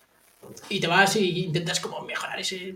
[0.69, 2.75] y te vas y intentas como mejorar ese,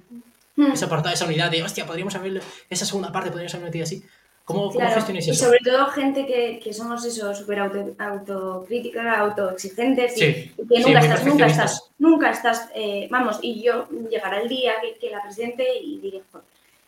[0.56, 0.72] hmm.
[0.72, 2.42] esa apartado, esa unidad de, hostia, podríamos haber...
[2.70, 4.04] Esa segunda parte podríamos haber metido así.
[4.48, 5.32] ¿Cómo, gestionáis eso?
[5.34, 11.00] Y sobre todo gente que, que somos eso, súper auto, autocrítica, autoexigentes y, que nunca,
[11.00, 15.22] estás, nunca estás, nunca estás, eh, vamos, y yo llegará el día que, que la
[15.22, 16.22] presidente y diré,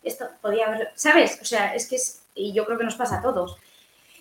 [0.02, 1.38] esto podía haber, ¿sabes?
[1.42, 3.58] O sea, es que es, y yo creo que nos pasa a todos.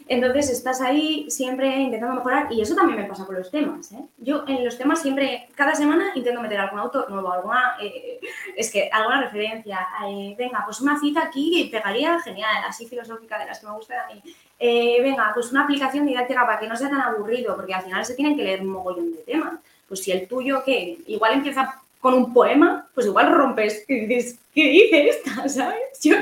[0.10, 3.91] Entonces estás ahí siempre intentando mejorar y eso también me pasa con los temas.
[3.91, 4.04] ¿eh?
[4.17, 8.19] Yo en los temas siempre, cada semana intento meter algún autor nuevo, alguna, eh,
[8.58, 9.88] es que alguna referencia.
[10.08, 14.04] Eh, venga, pues una cita aquí pegaría genial, así filosófica de las que me gusta
[14.04, 14.22] a mí.
[14.60, 18.15] venga, pues una aplicación didáctica para que no sea tan aburrido, porque al final se
[18.15, 19.60] tienen que leer un mogollón de temas.
[19.88, 24.39] Pues si el tuyo, que igual empieza con un poema, pues igual rompes y dices,
[24.56, 25.48] ¿qué dice esta?
[25.50, 26.02] ¿Sabes?
[26.02, 26.15] Yo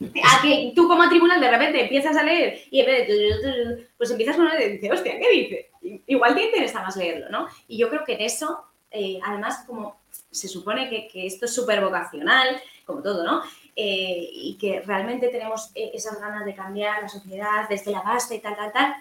[0.00, 4.10] a que tú como tribunal de repente empiezas a leer y en vez de pues
[4.10, 5.70] empiezas con una y dices, hostia, ¿qué dice?
[6.06, 7.48] Igual te interesa más leerlo, ¿no?
[7.66, 11.80] Y yo creo que en eso, eh, además, como se supone que, esto es súper
[11.80, 13.42] vocacional, como todo, ¿no?
[13.80, 18.34] eh, y que realmente tenemos eh, esas ganas de cambiar la sociedad desde la base
[18.34, 18.92] y tal, tal, tal,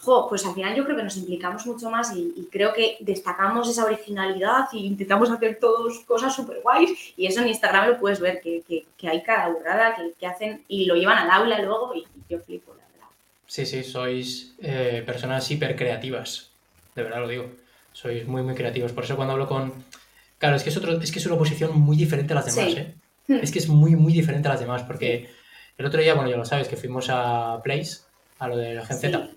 [0.00, 3.68] jo, pues al final yo creo que nos implicamos mucho más y, creo que destacamos
[3.68, 8.18] esa originalidad y intentamos hacer todos cosas súper guays y eso en Instagram lo puedes
[8.18, 8.62] ver, que,
[9.02, 12.84] hay cada burrada que, hacen y lo llevan al aula luego y yo flipo, la
[12.92, 13.08] verdad.
[13.46, 16.50] Sí, sí, sois eh, personas hiper creativas,
[16.94, 17.50] de verdad lo digo,
[17.92, 19.72] sois muy, muy creativos, por eso cuando hablo con...
[20.38, 22.74] Claro, es que es, otro, es, que es una posición muy diferente a las demás,
[22.74, 22.94] ¿eh?
[23.28, 25.28] Es que es muy, muy diferente a las demás, porque
[25.76, 27.98] el otro día, bueno, ya lo sabes, que fuimos a Place,
[28.38, 29.30] a lo de la Gen Z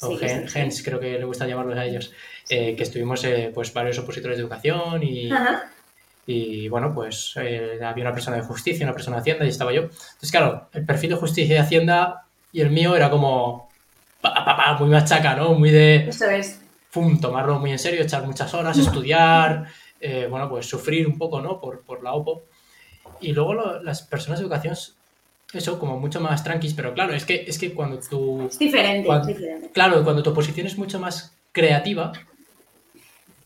[0.00, 2.12] o gens, creo que le gusta llamarlos a ellos,
[2.48, 5.28] eh, que estuvimos eh, pues varios opositores de educación y,
[6.26, 9.72] y bueno, pues eh, había una persona de justicia, una persona de Hacienda y estaba
[9.72, 9.82] yo.
[9.82, 13.68] Entonces, claro, el perfil de justicia y Hacienda y el mío era como
[14.78, 15.54] muy machaca, ¿no?
[15.54, 16.08] Muy de...
[16.08, 16.60] Eso es.
[16.92, 19.66] Pum, tomarlo muy en serio, echar muchas horas, estudiar,
[20.30, 21.60] bueno, pues sufrir un poco, ¿no?
[21.60, 22.44] Por, por la OPO.
[23.20, 24.74] Y luego las personas de educación
[25.52, 28.46] eso, como mucho más tranquis, pero claro, es que, es que cuando tú...
[28.50, 29.70] Es diferente, es diferente.
[29.72, 32.12] Claro, cuando tu oposición es mucho más creativa,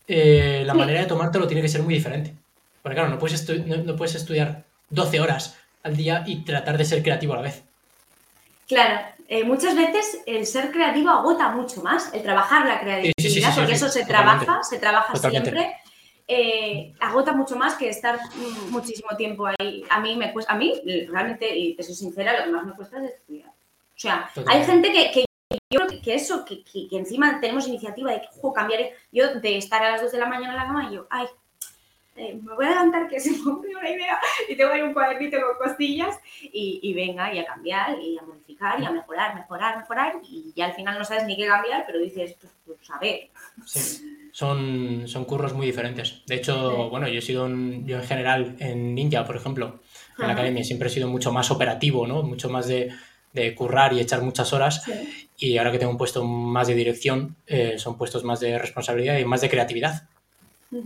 [0.07, 2.33] eh, la manera de tomártelo tiene que ser muy diferente.
[2.81, 7.01] Porque claro, no puedes, no, puedes estudiar 12 horas al día y tratar de ser
[7.01, 7.63] creativo a la vez.
[8.67, 13.73] Claro, eh, muchas veces el ser creativo agota mucho más, el trabajar la creatividad, porque
[13.73, 15.77] eso se trabaja, se trabaja siempre
[16.27, 18.19] eh, agota mucho más que estar
[18.69, 19.83] muchísimo tiempo ahí.
[19.89, 22.73] A mí me cuesta, a mí realmente, y te soy sincera, lo que más me
[22.73, 23.49] cuesta es estudiar.
[23.49, 25.25] O sea, hay gente que, que
[25.69, 28.81] yo creo que eso, que, que, encima tenemos iniciativa de que, cambiar,
[29.11, 31.27] yo de estar a las 2 de la mañana en la cama, y yo, ay,
[32.15, 34.93] eh, me voy a levantar que se me ocurrió una idea y tengo ahí un
[34.93, 39.35] cuadernito con costillas y, y, venga y a cambiar y a modificar y a mejorar,
[39.35, 42.89] mejorar, mejorar y ya al final no sabes ni qué cambiar, pero dices, pues, pues
[42.91, 43.29] a ver.
[43.65, 46.23] Sí son, son curros muy diferentes.
[46.25, 49.79] De hecho, bueno, yo he sido yo en general en Ninja, por ejemplo,
[50.17, 52.23] en la academia siempre he sido mucho más operativo, ¿no?
[52.23, 52.91] Mucho más de,
[53.31, 54.83] de currar y echar muchas horas.
[55.37, 59.19] Y ahora que tengo un puesto más de dirección, eh, son puestos más de responsabilidad
[59.19, 60.09] y más de creatividad.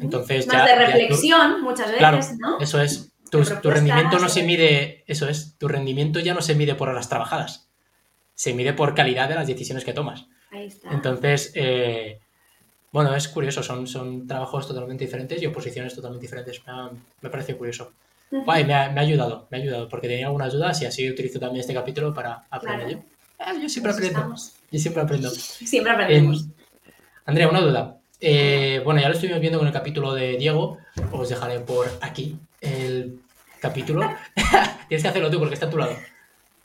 [0.02, 2.60] Entonces, más de reflexión muchas veces, ¿no?
[2.60, 3.12] Eso es.
[3.30, 6.88] Tu, tu rendimiento no se mide, eso es, tu rendimiento ya no se mide por
[6.88, 7.69] horas trabajadas,
[8.36, 10.28] se mide por calidad de las decisiones que tomas.
[10.50, 10.91] Ahí está.
[10.91, 12.21] Entonces, eh,
[12.91, 16.62] bueno, es curioso, son, son trabajos totalmente diferentes y oposiciones totalmente diferentes.
[17.21, 17.91] Me, parece curioso.
[18.32, 21.62] Guay, me ha, ayudado, me ha ayudado, porque tenía algunas dudas y así utilizo también
[21.62, 22.97] este capítulo para aprender yo.
[23.39, 24.36] Ah, yo siempre aprendo.
[24.71, 25.30] Yo siempre aprendo.
[25.30, 26.47] Siempre aprendemos.
[27.26, 27.97] Andrea, una duda.
[28.19, 30.80] Eh, bueno, ya lo estuvimos viendo con el capítulo de Diego.
[31.12, 33.19] Os dejaré por aquí el
[33.60, 34.01] capítulo.
[34.88, 35.95] Tienes que hacerlo tú porque está a tu lado.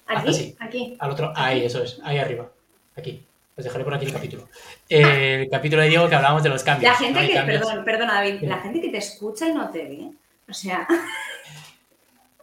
[0.07, 0.97] Aquí, aquí.
[0.99, 2.49] Al otro, ahí, eso es, ahí arriba.
[2.97, 3.25] Aquí.
[3.55, 4.49] Os dejaré por aquí el capítulo.
[4.89, 6.91] el capítulo de Diego que hablábamos de los cambios.
[6.91, 10.11] La gente que, perdón, perdona David, la gente que te escucha y no te ve.
[10.49, 10.87] O sea.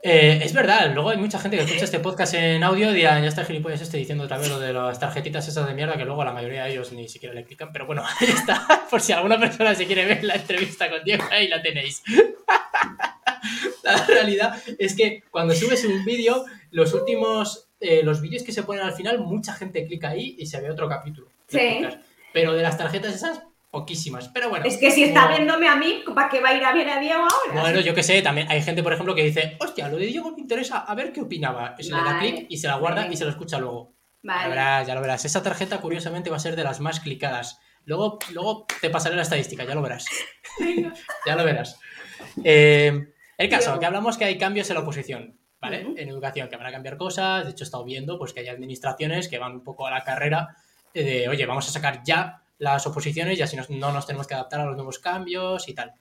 [0.01, 3.21] Eh, es verdad, luego hay mucha gente que escucha este podcast en audio y dirán,
[3.21, 6.05] ya está gilipollas este diciendo otra vez lo de las tarjetitas esas de mierda que
[6.05, 9.12] luego la mayoría de ellos ni siquiera le clican, pero bueno, ahí está, por si
[9.12, 12.01] alguna persona se quiere ver la entrevista con Diego, ahí la tenéis.
[13.83, 18.63] la realidad es que cuando subes un vídeo, los últimos eh, los vídeos que se
[18.63, 21.29] ponen al final, mucha gente clica ahí y se ve otro capítulo.
[21.47, 21.81] Sí.
[22.33, 24.29] Pero de las tarjetas esas, poquísimas.
[24.29, 24.65] Pero bueno.
[24.65, 26.99] Es que si está viéndome a mí, ¿para qué va a ir a ver a
[26.99, 27.62] Diego ahora?
[27.62, 30.32] Bueno, yo qué sé, también hay gente, por ejemplo, que dice, hostia, lo de Diego
[30.32, 31.75] me interesa, a ver qué opinaba.
[31.77, 33.95] Y se le da clic y se la guarda y se lo escucha luego.
[34.21, 34.43] Vale.
[34.43, 35.25] Ya verás, ya lo verás.
[35.25, 37.60] Esa tarjeta, curiosamente, va a ser de las más clicadas.
[37.86, 40.05] Luego, luego te pasaré la estadística, ya lo verás.
[41.25, 41.79] ya lo verás.
[42.43, 45.39] Eh, el caso, que hablamos que hay cambios en la oposición.
[45.62, 45.86] ¿vale?
[45.97, 47.45] En educación, que van a cambiar cosas.
[47.45, 50.03] De hecho, he estado viendo pues, que hay administraciones que van un poco a la
[50.03, 50.55] carrera
[50.93, 54.61] de, oye, vamos a sacar ya las oposiciones y así no nos tenemos que adaptar
[54.61, 55.93] a los nuevos cambios y tal.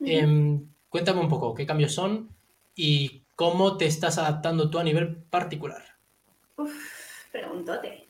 [0.00, 2.28] Em, cuéntame un poco qué cambios son
[2.74, 5.82] y cómo te estás adaptando tú a nivel particular.
[6.56, 8.06] Uf, preguntote.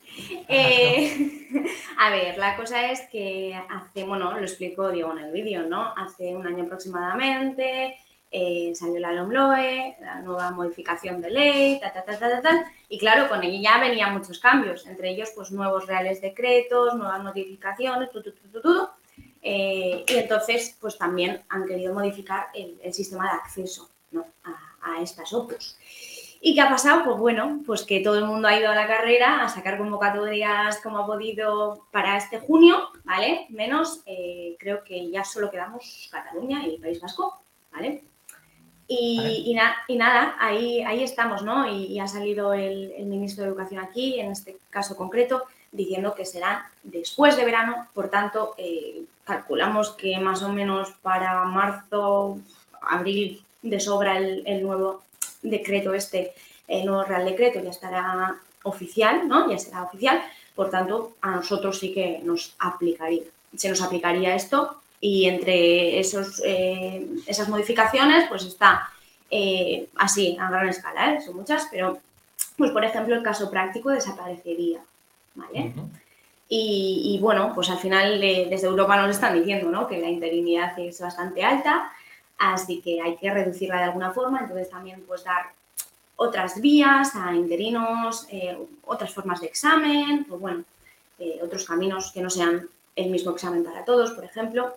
[0.47, 1.47] Eh,
[1.99, 5.93] a ver, la cosa es que hace, bueno, lo explico, digo, en el vídeo, ¿no?
[5.95, 7.97] Hace un año aproximadamente
[8.29, 11.93] eh, salió la LOMLOE, la nueva modificación de ley, ta,
[12.89, 17.23] y claro, con ella ya venían muchos cambios, entre ellos pues nuevos reales decretos, nuevas
[17.23, 18.91] notificaciones, todo, todo, todo,
[19.41, 23.89] eh, y entonces pues también han querido modificar el, sistema de acceso
[24.43, 25.77] a, estas OPUs.
[26.41, 27.03] ¿Y qué ha pasado?
[27.03, 30.79] Pues bueno, pues que todo el mundo ha ido a la carrera a sacar convocatorias
[30.81, 33.47] como ha podido para este junio, ¿vale?
[33.49, 38.03] Menos, eh, creo que ya solo quedamos Cataluña y País Vasco, ¿vale?
[38.89, 39.53] Y,
[39.89, 41.69] nada, ahí, ahí estamos, ¿no?
[41.69, 46.71] Y, ha salido el, ministro de Educación aquí, en este caso concreto, diciendo que será
[46.83, 52.39] después de verano, por tanto, eh, calculamos que más o menos para marzo,
[52.81, 55.01] abril, de sobra el, nuevo
[55.41, 56.33] decreto este,
[56.67, 59.49] el nuevo Real Decreto ya estará oficial, ¿no?
[59.51, 60.21] Ya será oficial,
[60.55, 63.23] por tanto, a nosotros sí que nos aplicaría,
[63.55, 68.89] se nos aplicaría esto y entre esos, eh, esas modificaciones, pues está
[69.29, 71.21] eh, así, a gran escala, ¿eh?
[71.21, 71.99] son muchas, pero,
[72.57, 74.79] pues por ejemplo, el caso práctico desaparecería,
[75.35, 75.73] ¿vale?
[76.49, 79.85] y, bueno, pues al final desde Europa nos están diciendo, ¿no?
[79.85, 81.91] Que la interinidad es bastante alta,
[82.37, 85.47] así que hay que reducirla de alguna forma, entonces también pues dar
[86.15, 88.27] otras vías a interinos,
[88.85, 90.63] otras formas de examen, pues bueno,
[91.43, 94.73] otros caminos que no sean el mismo examen para todos, por ejemplo.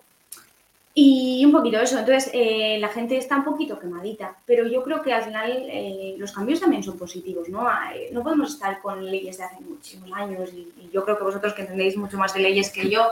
[0.93, 5.01] Y un poquito eso, entonces eh, la gente está un poquito quemadita, pero yo creo
[5.01, 7.65] que al final eh, los cambios también son positivos, ¿no?
[8.11, 11.61] No podemos estar con leyes de hace muchísimos años y, yo creo que vosotros que
[11.61, 13.07] entendéis mucho más de leyes que yo,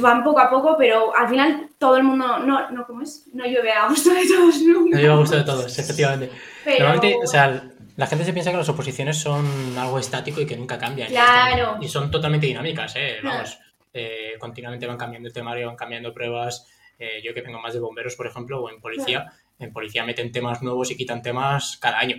[0.00, 3.24] van poco a poco, pero al final todo el mundo, no, no ¿cómo es?
[3.32, 4.96] No llueve a gusto de todos nunca.
[4.96, 6.30] No llueve a gusto de todos, efectivamente.
[6.64, 7.64] Normalmente, o sea,
[7.96, 9.44] la gente se piensa que las oposiciones son
[9.76, 11.08] algo estático y que nunca cambian.
[11.08, 11.78] Claro.
[11.80, 13.16] Y, son totalmente dinámicas, ¿eh?
[13.24, 13.58] Vamos.
[13.92, 16.66] Eh, continuamente van cambiando el temario, van cambiando pruebas.
[16.98, 20.30] Eh, yo que tengo más de bomberos, por ejemplo, o en policía, en policía meten
[20.30, 22.16] temas nuevos y quitan temas cada año.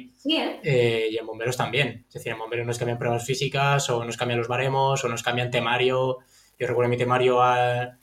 [0.63, 1.09] ¿eh?
[1.11, 2.05] y en bomberos también.
[2.07, 5.23] Es decir, en bomberos nos cambian pruebas físicas, o nos cambian los baremos, o nos
[5.23, 6.19] cambian temario.
[6.59, 7.97] Yo recuerdo mi temario, a,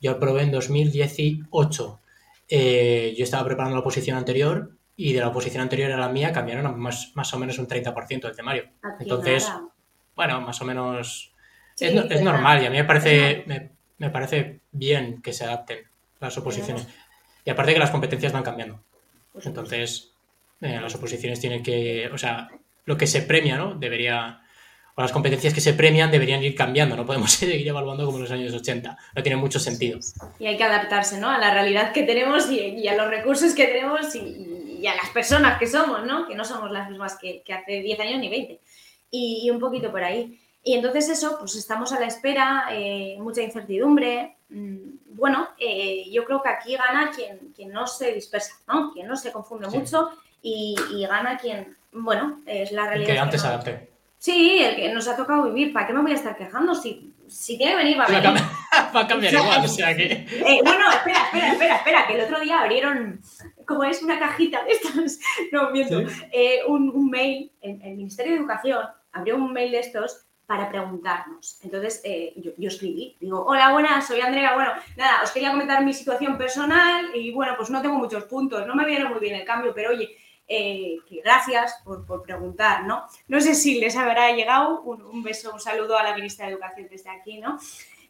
[0.00, 2.00] yo probé en 2018.
[2.48, 6.78] yo estaba preparando la oposición anterior y de la oposición anterior a la mía cambiaron
[6.78, 8.70] más, más o menos un 30% del temario.
[9.00, 9.50] Entonces,
[10.14, 11.35] bueno, más o menos
[11.78, 13.44] es, normal y a mí me parece,
[13.98, 15.78] me, parece bien que se adapten
[16.20, 16.86] las oposiciones.
[17.44, 18.80] Y aparte que las competencias van cambiando.
[19.44, 20.12] Entonces,
[20.60, 22.48] eh, las oposiciones tienen que, o sea,
[22.86, 23.74] lo que se premia, ¿no?
[23.74, 24.40] Debería,
[24.94, 28.22] o las competencias que se premian deberían ir cambiando, no podemos seguir evaluando como en
[28.22, 30.00] los años 80, no tiene mucho sentido.
[30.38, 31.30] Y hay que adaptarse, ¿no?
[31.30, 35.58] A la realidad que tenemos y, a los recursos que tenemos y, a las personas
[35.58, 36.26] que somos, ¿no?
[36.26, 38.60] Que no somos las mismas que, hace 10 años ni 20.
[39.10, 40.40] y un poquito por ahí.
[40.66, 44.38] Y entonces eso, pues estamos a la espera, eh, mucha incertidumbre.
[44.48, 48.92] Mm, bueno, eh, yo creo que aquí gana quien, quien no se dispersa, ¿no?
[48.92, 50.10] Quien no se confunde mucho
[50.42, 50.74] y,
[51.08, 53.12] gana quien, bueno, es la realidad.
[53.12, 53.90] que antes adapte.
[54.18, 55.72] Sí, el que nos ha tocado vivir.
[55.72, 56.74] ¿Para qué me voy a estar quejando?
[56.74, 58.42] Si, si tiene que venir, va a venir.
[58.94, 60.04] Va a cambiar igual, o sea que...
[60.04, 63.20] Eh, bueno, espera, espera, espera, espera, que el otro día abrieron,
[63.64, 65.18] como es una cajita de estos,
[65.52, 66.02] no, miento,
[66.66, 71.58] un, un, mail, el, el Ministerio de Educación abrió un mail de estos para preguntarnos.
[71.62, 74.54] Entonces, eh, yo, escribí, digo, hola, buenas, soy Andrea.
[74.54, 78.66] Bueno, nada, os quería comentar mi situación personal y bueno, pues no tengo muchos puntos,
[78.66, 83.06] no me viene muy bien el cambio, pero oye, eh, gracias por, preguntar, ¿no?
[83.26, 86.86] No sé si les habrá llegado un, beso, un saludo a la ministra de Educación
[86.88, 87.58] desde aquí, ¿no?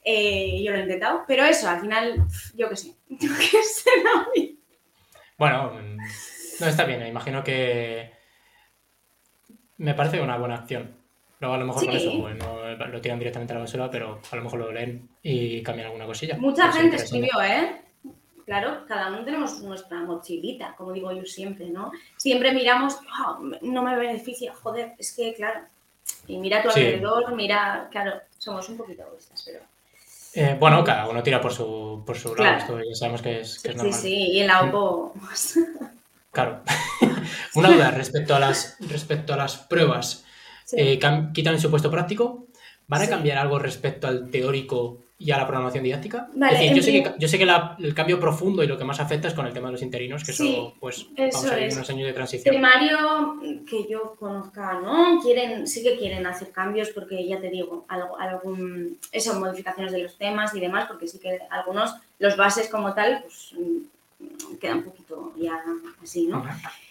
[0.04, 3.90] Eh, yo lo he intentado, pero eso, al final, yo qué sé, yo qué sé,
[4.04, 4.26] no.
[5.38, 5.96] Bueno, mm,
[6.60, 8.12] no está bien, imagino que
[9.78, 10.95] me parece una buena acción
[11.38, 14.36] Luego a lo mejor con eso pues, lo tiran directamente a la basura, pero a
[14.36, 16.38] lo mejor lo leen y cambian alguna cosilla.
[16.38, 17.82] Mucha gente escribió, ¿eh?
[18.46, 21.90] Claro, cada uno tenemos nuestra mochilita, como digo yo siempre, ¿no?
[22.16, 25.60] Siempre miramos, ah, no me beneficia, joder, es que claro.
[26.28, 29.60] Y mira a tu alrededor, mira, claro, somos un poquito egoístas, pero...
[30.34, 33.58] Eh, bueno, cada uno tira por su, por su lado, esto ya sabemos que es,
[33.58, 33.94] que es normal.
[33.94, 35.14] Sí, sí, y en la OPO...
[36.30, 36.60] claro.
[37.56, 40.25] Una duda respecto a las, respecto a las pruebas
[40.72, 40.98] eh,
[41.32, 42.46] quitan el supuesto práctico.
[42.88, 46.28] ¿Van a cambiar algo respecto al teórico y a la programación didáctica?
[46.52, 47.48] es decir, yo, sé que,
[47.78, 50.22] el cambio profundo y lo que más afecta es con el tema de los interinos,
[50.22, 52.54] que eso, pues, vamos a ir unos años de transición.
[52.54, 55.20] Primario, que yo conozca, ¿no?
[55.22, 60.02] Quieren, sí que quieren hacer cambios porque, ya te digo, algo, algún, eso, modificaciones de
[60.02, 64.78] los temas y demás, porque sí que algunos, los bases como tal, pues mm, quedan
[64.78, 65.60] un poquito ya
[66.02, 66.44] así, ¿no?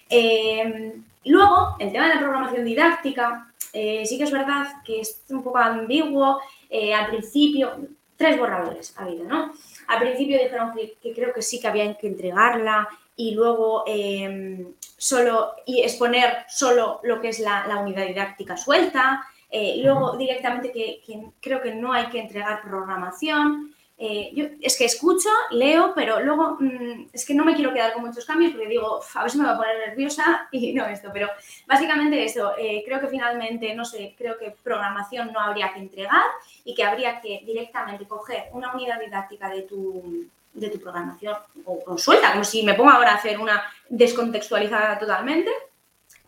[0.09, 0.93] Eh,
[1.31, 5.43] luego, el tema de la programación didáctica, eh, sí que es verdad que es un
[5.43, 6.39] poco ambiguo.
[6.69, 7.75] Eh, al principio,
[8.15, 9.53] tres borradores ha habido, ¿no?
[9.88, 15.53] Al principio dijeron que, creo que sí que habían que entregarla y luego em, solo
[15.65, 19.25] y exponer solo lo que es la, unidad didáctica suelta.
[19.51, 21.01] Eh, luego directamente que,
[21.41, 23.74] creo que no hay que entregar programación.
[23.97, 27.93] Eh, yo es que escucho, leo, pero luego mm, es que no me quiero quedar
[27.93, 30.85] con muchos cambios porque digo, a ver si me va a poner nerviosa y no
[30.85, 31.29] esto, pero
[31.65, 36.25] básicamente esto, eh, creo que finalmente, no sé, creo que programación no habría que entregar
[36.65, 41.98] y que habría que directamente coger una unidad didáctica de tu, de tu programación o,
[41.98, 45.52] suelta, como si me pongo ahora a hacer una descontextualizada totalmente,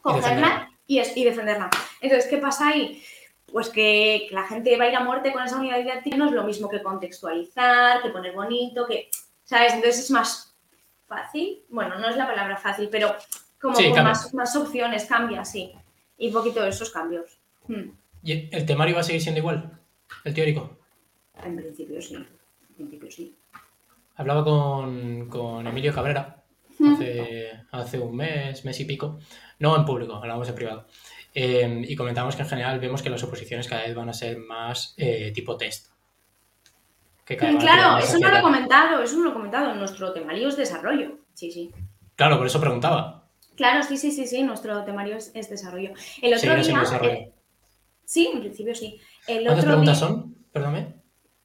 [0.02, 1.70] cogerla y, y defenderla.
[2.00, 3.04] Entonces, ¿qué pasa ahí?
[3.52, 6.32] Pues que, la gente va a ir a muerte con esa unidad didáctica no es
[6.32, 9.10] lo mismo que contextualizar, que poner bonito, que,
[9.44, 9.74] ¿sabes?
[9.74, 10.56] Entonces es más
[11.08, 13.16] fácil, bueno, no es la palabra fácil, pero
[13.60, 15.72] como Sí, con más, más opciones, cambia, sí.
[16.18, 17.40] Y un poquito de esos cambios.
[17.68, 17.92] Hmm.
[18.24, 19.80] ¿Y el temario va a seguir siendo igual?
[20.24, 20.78] ¿El teórico?
[21.44, 22.16] En principio sí.
[22.16, 23.36] En principio sí.
[24.16, 26.38] Hablaba con, con Emilio Cabrera
[26.80, 26.94] Hmm.
[26.94, 29.20] hace, hace un mes, mes y pico.
[29.60, 30.88] No en público, hablábamos en privado.
[31.40, 34.40] Eh, y comentábamos que en general vemos que las oposiciones cada vez van a ser
[34.40, 35.92] más eh, tipo test.
[37.24, 39.76] Que cada Claro, eso no lo he comentado, eso no lo he comentado.
[39.76, 41.20] Nuestro temario es desarrollo.
[41.36, 41.72] Sí, sí.
[42.16, 43.28] Claro, por eso preguntaba.
[43.56, 44.42] Claro, sí, sí, sí, sí.
[44.42, 45.92] Nuestro temario es, es desarrollo.
[46.24, 46.80] El otro siendo día.
[46.80, 47.12] desarrollo.
[47.12, 47.32] eh,
[48.04, 49.00] sí, en principio sí.
[49.28, 50.36] El ¿Cuántas otro preguntas día- son?
[50.52, 50.94] Perdóname.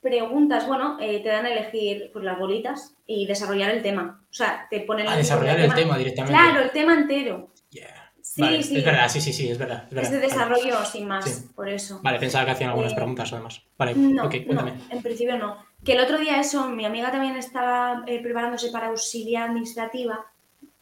[0.00, 4.24] preguntas, bueno, eh, te dan a elegir pues, las bolitas y desarrollar el tema.
[4.30, 6.38] O sea, te ponen A desarrollar el tema directamente.
[6.38, 7.52] Claro, el tema entero.
[7.70, 8.01] Yeah.
[8.34, 8.78] Sí, Vale, sí.
[8.78, 9.84] Es verdad, sí, sí, sí, es verdad.
[9.84, 10.10] Es, Es verdad.
[10.10, 10.28] de Vale.
[10.28, 11.48] desarrollo sin más, Sí.
[11.54, 12.00] por eso.
[12.02, 13.60] Vale, pensaba que hacían algunas Eh, preguntas o demás.
[13.76, 14.70] Vale, No, ok, cuéntame.
[14.72, 15.58] no, en principio no.
[15.84, 20.24] Que el otro día eso, mi amiga también estaba eh, preparándose para auxiliar administrativa,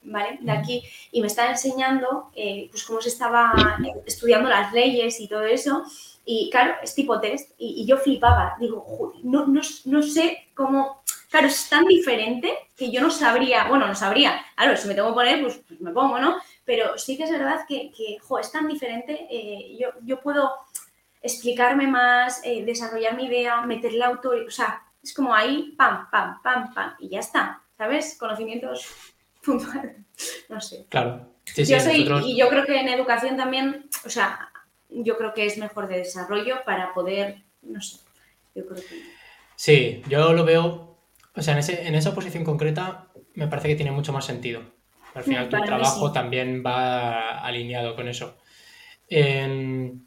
[0.02, 0.38] ¿vale?
[0.42, 3.52] De aquí, y me estaba enseñando eh, pues cómo se estaba
[3.84, 5.82] eh, estudiando las leyes y todo eso.
[6.24, 8.54] Y claro, es tipo test, y, y yo flipaba.
[8.60, 11.00] Digo, "Joder, no, no, no sé cómo...
[11.30, 15.08] Claro, es tan diferente que yo no sabría, bueno, no sabría, claro, si me tengo
[15.10, 16.36] que poner, pues, pues me pongo, ¿no?
[16.70, 20.52] Pero sí que es verdad que, que jo, es tan diferente, eh, yo, yo puedo
[21.20, 26.40] explicarme más, eh, desarrollar mi idea, meterle autor, o sea, es como ahí, pam, pam,
[26.40, 28.16] pam, pam, y ya está, ¿sabes?
[28.16, 28.86] Conocimientos
[29.44, 29.96] puntuales,
[30.48, 30.86] no sé.
[30.88, 31.26] Claro.
[31.44, 34.52] Sí, sí, yo soy, nosotros- y yo creo que en educación también, o sea,
[34.90, 37.98] yo creo que es mejor de desarrollo para poder, no sé,
[38.54, 39.02] yo creo que...
[39.56, 40.98] Sí, yo lo veo,
[41.34, 44.62] o sea, en, ese, en esa posición concreta me parece que tiene mucho más sentido.
[45.14, 46.14] Al final tu trabajo sí.
[46.14, 48.36] también va alineado con eso.
[49.08, 50.06] En,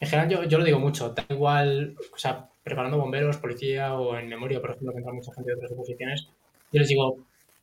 [0.00, 4.16] en general yo, yo lo digo mucho, da igual, o sea, preparando bomberos, policía o
[4.16, 6.28] en memoria, por ejemplo, que entra mucha gente de otras oposiciones,
[6.70, 7.18] yo les digo,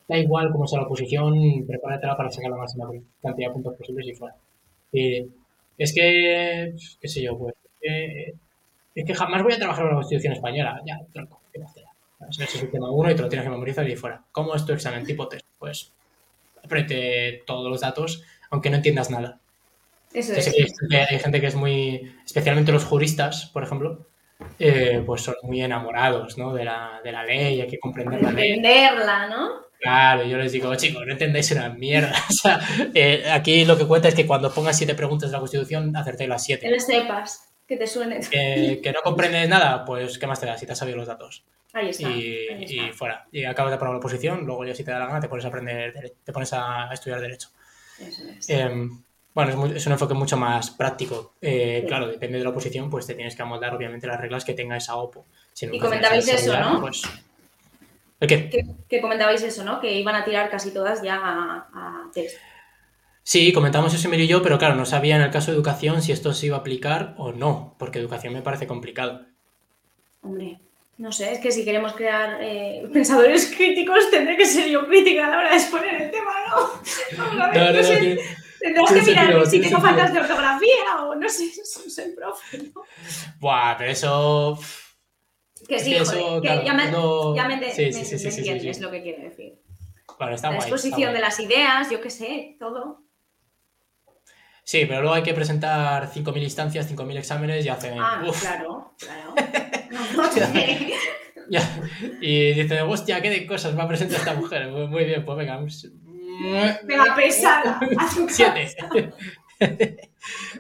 [0.08, 2.90] da igual cómo sea la oposición, prepáratela para sacar la máxima
[3.22, 4.36] cantidad de puntos posibles y fuera.
[4.92, 5.28] Y
[5.78, 8.34] es que, qué sé yo, pues, es que,
[8.96, 10.82] es que jamás voy a trabajar en la Constitución española.
[10.86, 11.90] Ya, tronco, ¿qué más te da?
[12.30, 14.24] Ese es el tema uno y te lo tienes que memorizar y fuera.
[14.32, 15.46] ¿Cómo es tu examen tipo test?
[15.60, 15.92] Pues
[16.66, 19.40] aprete todos los datos, aunque no entiendas nada.
[20.14, 20.50] Eso es.
[20.90, 24.08] que hay gente- que es muy, especialmente los juristas, por ejemplo,
[24.60, 26.54] eh, pues son muy enamorados ¿no?
[26.54, 28.52] de, la, de la ley, hay que comprender la ley.
[28.54, 29.50] Entenderla, ¿no?
[29.80, 32.14] Claro, yo les digo, chicos, no entendáis una mierda.
[32.30, 32.60] O sea,
[32.94, 36.30] eh, aquí lo que cuenta es que cuando pongas siete preguntas de la Constitución, acertéis
[36.30, 36.72] las Que siete.
[36.72, 38.20] lo sepas, que te suene.
[38.30, 41.08] Que, que no comprendes nada, pues ¿qué más te da si te has sabido los
[41.08, 41.44] datos?
[41.74, 42.10] Ahí está.
[42.10, 42.94] Y, ahí y está.
[42.98, 43.28] fuera.
[43.32, 45.46] Y acabas de probar la oposición, luego ya si te da la gana te pones
[45.46, 47.50] a aprender, te pones a estudiar Derecho.
[48.00, 48.50] Eso es.
[48.50, 48.88] Eh,
[49.34, 51.34] bueno, es, muy- es un enfoque mucho más práctico.
[51.42, 51.88] Eh, Sí.
[51.88, 54.78] Claro, depende de la oposición, pues te tienes que amoldar obviamente las reglas que tenga
[54.78, 55.26] esa OPO.
[55.52, 56.80] Si Y comentabais es eso, ¿no?
[56.82, 57.02] Pues,
[58.22, 58.50] ¿El qué?
[58.50, 59.82] que, que comentabais eso, ¿no?
[59.82, 62.38] Que iban a tirar casi todas ya a, a test.
[63.28, 66.04] Sí, comentamos eso Emilio y yo, pero claro, no sabía en el caso de educación
[66.04, 69.26] si esto se iba a aplicar o no, porque educación me parece complicado.
[70.22, 70.60] Hombre,
[71.00, 75.26] no sé, es que si queremos crear eh, pensadores críticos, tendré que ser yo crítica
[75.26, 76.56] a la hora de exponer el tema, ¿no?
[77.18, 78.22] Vamos a ver, No, no, no no, sé, tiene-
[78.60, 82.58] tendrás tiene que mirar sentido, si tengo faltas de ortografía o no sé, soy profe,
[82.60, 82.84] ¿no?
[83.40, 84.60] Buah, pero eso...
[85.68, 88.06] Que Es sí, que joder, eso, que claro, ya me, no- ya me, Sí, sí,
[88.20, 88.84] sí, entiendes sí.
[88.84, 89.56] lo que quiero decir.
[90.20, 90.66] Bueno, está La guay.
[90.66, 91.14] está exposición guay.
[91.16, 93.02] de las ideas, yo qué sé, todo.
[94.66, 98.00] Sí, pero luego hay que presentar 5.000 instancias, 5.000 exámenes y hacen...
[98.00, 99.36] Ah, uf, claro, claro.
[100.16, 100.24] No
[101.50, 101.62] ya.
[102.20, 104.68] Y dicen, hostia, qué de cosas me ha presentado esta mujer.
[104.72, 105.60] Muy, muy bien, pues venga.
[105.60, 105.92] pues,
[106.84, 107.80] Venga, pesada.
[108.28, 108.76] Siete.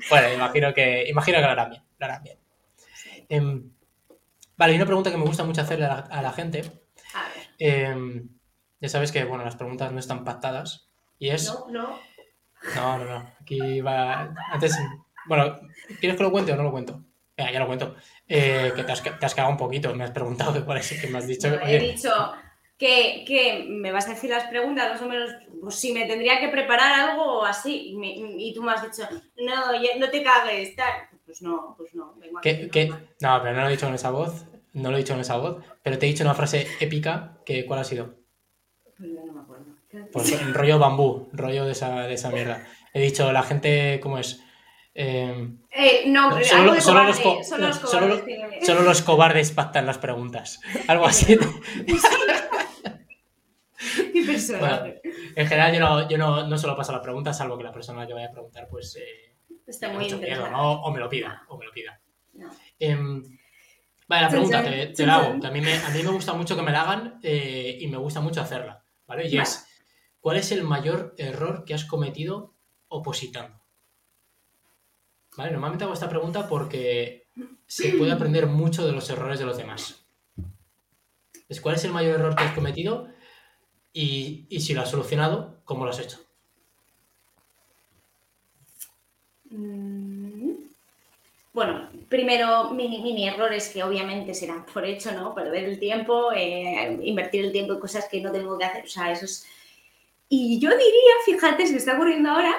[0.10, 1.84] bueno, imagino que, imagino que lo harán bien.
[1.98, 2.38] Lo harán bien.
[3.28, 3.72] Em,
[4.56, 6.60] vale, y una pregunta que me gusta mucho hacerle a la, a la gente.
[7.16, 8.30] A ver, em,
[8.80, 10.90] ya sabes que, bueno, las preguntas no están pactadas.
[11.18, 11.46] Y es...
[11.52, 12.00] no, no.
[12.76, 13.32] No, no, no.
[13.42, 14.34] Aquí va.
[14.52, 14.78] Antes.
[15.28, 15.60] Bueno,
[16.00, 17.02] ¿quieres que lo cuente o no lo cuento?
[17.38, 17.96] Venga, ya lo cuento.
[18.28, 19.94] Eh, que te has, te has cagado un poquito.
[19.94, 21.50] Me has preguntado que cuál es el que me has dicho.
[21.50, 22.12] No, Oye, he dicho
[22.78, 25.30] que, que me vas a decir las preguntas, más o menos,
[25.62, 27.90] pues si me tendría que preparar algo o así.
[27.90, 29.08] Y, me- y tú me has dicho,
[29.38, 30.94] no, no te cagues, tal.
[31.26, 32.14] Pues no, pues no.
[32.18, 33.10] Vengo aquí, normal.
[33.22, 34.46] No, pero no lo he dicho con esa voz.
[34.74, 35.64] No lo he dicho con esa voz.
[35.82, 37.38] Pero te he dicho una frase épica.
[37.46, 38.16] Que, ¿Cuál ha sido?
[38.98, 39.55] Pues no me acuerdo.
[40.12, 41.30] Pues rollo bambú.
[41.34, 42.64] Rollo de esa, de esa mierda.
[42.94, 44.00] He dicho, la gente.
[44.02, 44.42] ¿Cómo es?
[44.94, 49.02] Eh, Eh, no, Solo- los cobarde, co- solo los solo cobardes lo- tienen- solo los
[49.02, 50.62] cobardes pactan las preguntas.
[50.88, 51.38] Algo así.
[54.14, 55.02] Qué personaje.
[55.36, 58.08] En general, yo no, yo no, no solo paso las preguntas, salvo que la persona
[58.08, 58.96] que vaya a preguntar, pues.
[58.96, 59.36] eh,
[59.68, 60.52] Está muy miedo, interesante.
[60.52, 60.82] ¿no?
[60.84, 62.00] O me lo pida, o me lo pida.
[62.34, 62.50] No.
[62.80, 63.22] Em,
[64.08, 65.34] vale, la pregunta, te, la hago.
[65.34, 68.22] mí, me, a mí me gusta mucho que me la hagan eh, y me gusta
[68.22, 69.28] mucho hacerla, ¿vale?
[69.28, 69.44] Y Vale.
[69.44, 69.68] es,
[70.26, 72.56] ¿cuál es el mayor error que has cometido
[72.88, 73.62] opositando?
[75.38, 75.52] ¿Vale?
[75.52, 77.28] Normalmente hago esta pregunta porque
[77.68, 80.04] se puede aprender mucho de los errores de los demás.
[81.62, 83.08] ¿Cuál es el mayor error que has cometido?
[83.94, 86.18] Y, y si lo has solucionado, ¿cómo lo has hecho?
[89.52, 90.54] Mm.
[91.54, 95.36] Bueno, primero mini, mini errores que obviamente serán por hecho, ¿no?
[95.36, 98.90] Perder el tiempo, eh, invertir el tiempo en cosas que no tengo que hacer, o
[98.90, 99.48] sea, eso es...
[100.30, 102.56] Y yo diría, fíjate, se me está ocurriendo ahora,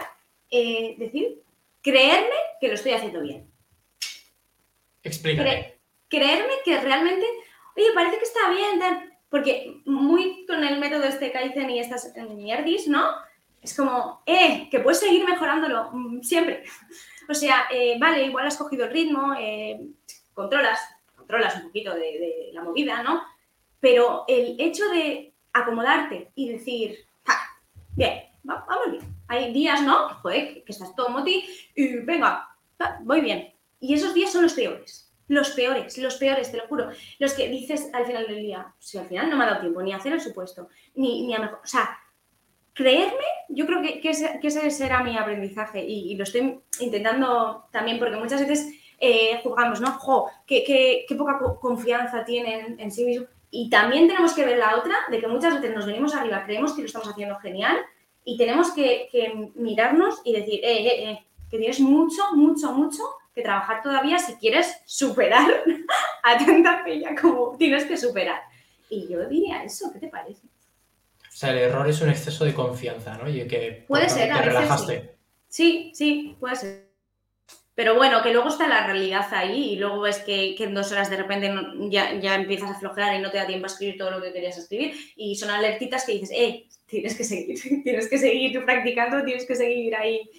[0.51, 1.43] eh, decir,
[1.83, 3.51] creerme que lo estoy haciendo bien.
[5.03, 5.75] Explícame.
[6.09, 7.25] creerme que realmente,
[7.77, 8.81] oye, parece que está bien,
[9.29, 13.11] porque muy con el método este Kaizen y estas mierdis, ¿no?
[13.61, 16.65] Es como, eh, que puedes seguir mejorándolo mm, siempre.
[17.29, 19.81] O sea, eh, vale, igual has cogido el ritmo, eh,
[20.33, 20.79] controlas,
[21.17, 23.21] controlas un poquito de, la movida, ¿no?
[23.81, 27.05] Pero el hecho de acomodarte y decir,
[27.97, 29.17] bien, vamos bien.
[29.29, 30.09] Hay días, ¿no?
[30.21, 31.45] Joder, que estás todo moti
[31.75, 32.49] y venga,
[33.03, 33.53] voy bien.
[33.81, 35.13] Y esos días son los peores.
[35.29, 36.91] Los peores, los peores, te lo juro.
[37.19, 39.83] Los que dices al final del día, si al final no me ha dado tiempo
[39.83, 41.61] ni hacer el supuesto, ni, ni a mejor.
[41.65, 41.99] O sea,
[42.77, 48.41] creerme, yo creo que, ese, será mi aprendizaje y, lo estoy intentando también porque muchas
[48.47, 49.93] veces eh, jugamos, ¿no?
[49.93, 53.31] Jo, qué, poca confianza tienen en sí mismos.
[53.59, 56.75] Y también tenemos que ver la otra, de que muchas veces nos venimos arriba, creemos
[56.75, 57.79] que lo estamos haciendo genial
[58.23, 59.09] y tenemos que,
[59.55, 63.03] mirarnos y decir, eh, eh, eh, que tienes mucho, mucho, mucho
[63.35, 65.65] que trabajar todavía si quieres superar
[66.23, 68.43] a tanta peña como tienes que superar.
[68.91, 70.47] Y yo diría eso, ¿qué te parece?
[70.47, 73.27] O sea, el error es un exceso de confianza, ¿no?
[73.27, 75.17] Y que puede ser, te relajaste.
[75.49, 75.93] Sí.
[75.95, 76.86] sí, puede ser.
[77.77, 81.11] Pero bueno, que luego está la realidad ahí y luego ves que, en dos horas
[81.11, 81.55] de repente
[81.91, 84.33] ya, ya, empiezas a flojear y no te da tiempo a escribir todo lo que
[84.33, 89.23] querías escribir y son alertitas que dices, eh, tienes que seguir, tienes que seguir practicando,
[89.25, 90.31] tienes que seguir ahí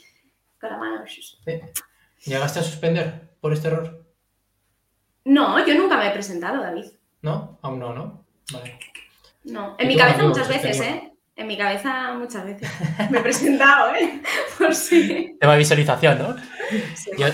[0.60, 1.06] con la mano.
[2.26, 4.04] ¿Llegaste a suspender por este error?
[5.26, 6.86] No, yo nunca me he presentado, David.
[7.22, 7.60] ¿No?
[7.62, 8.26] Aún no, ¿no?
[8.52, 8.80] Vale.
[9.44, 11.07] No, en mi cabeza muchas veces, ¿eh?
[11.38, 12.68] En mi cabeza muchas veces.
[13.12, 14.22] Me he presentado, ¿eh?
[14.58, 15.38] Por si.
[15.40, 16.36] Tema de visualización, ¿no?
[17.18, 17.28] yo,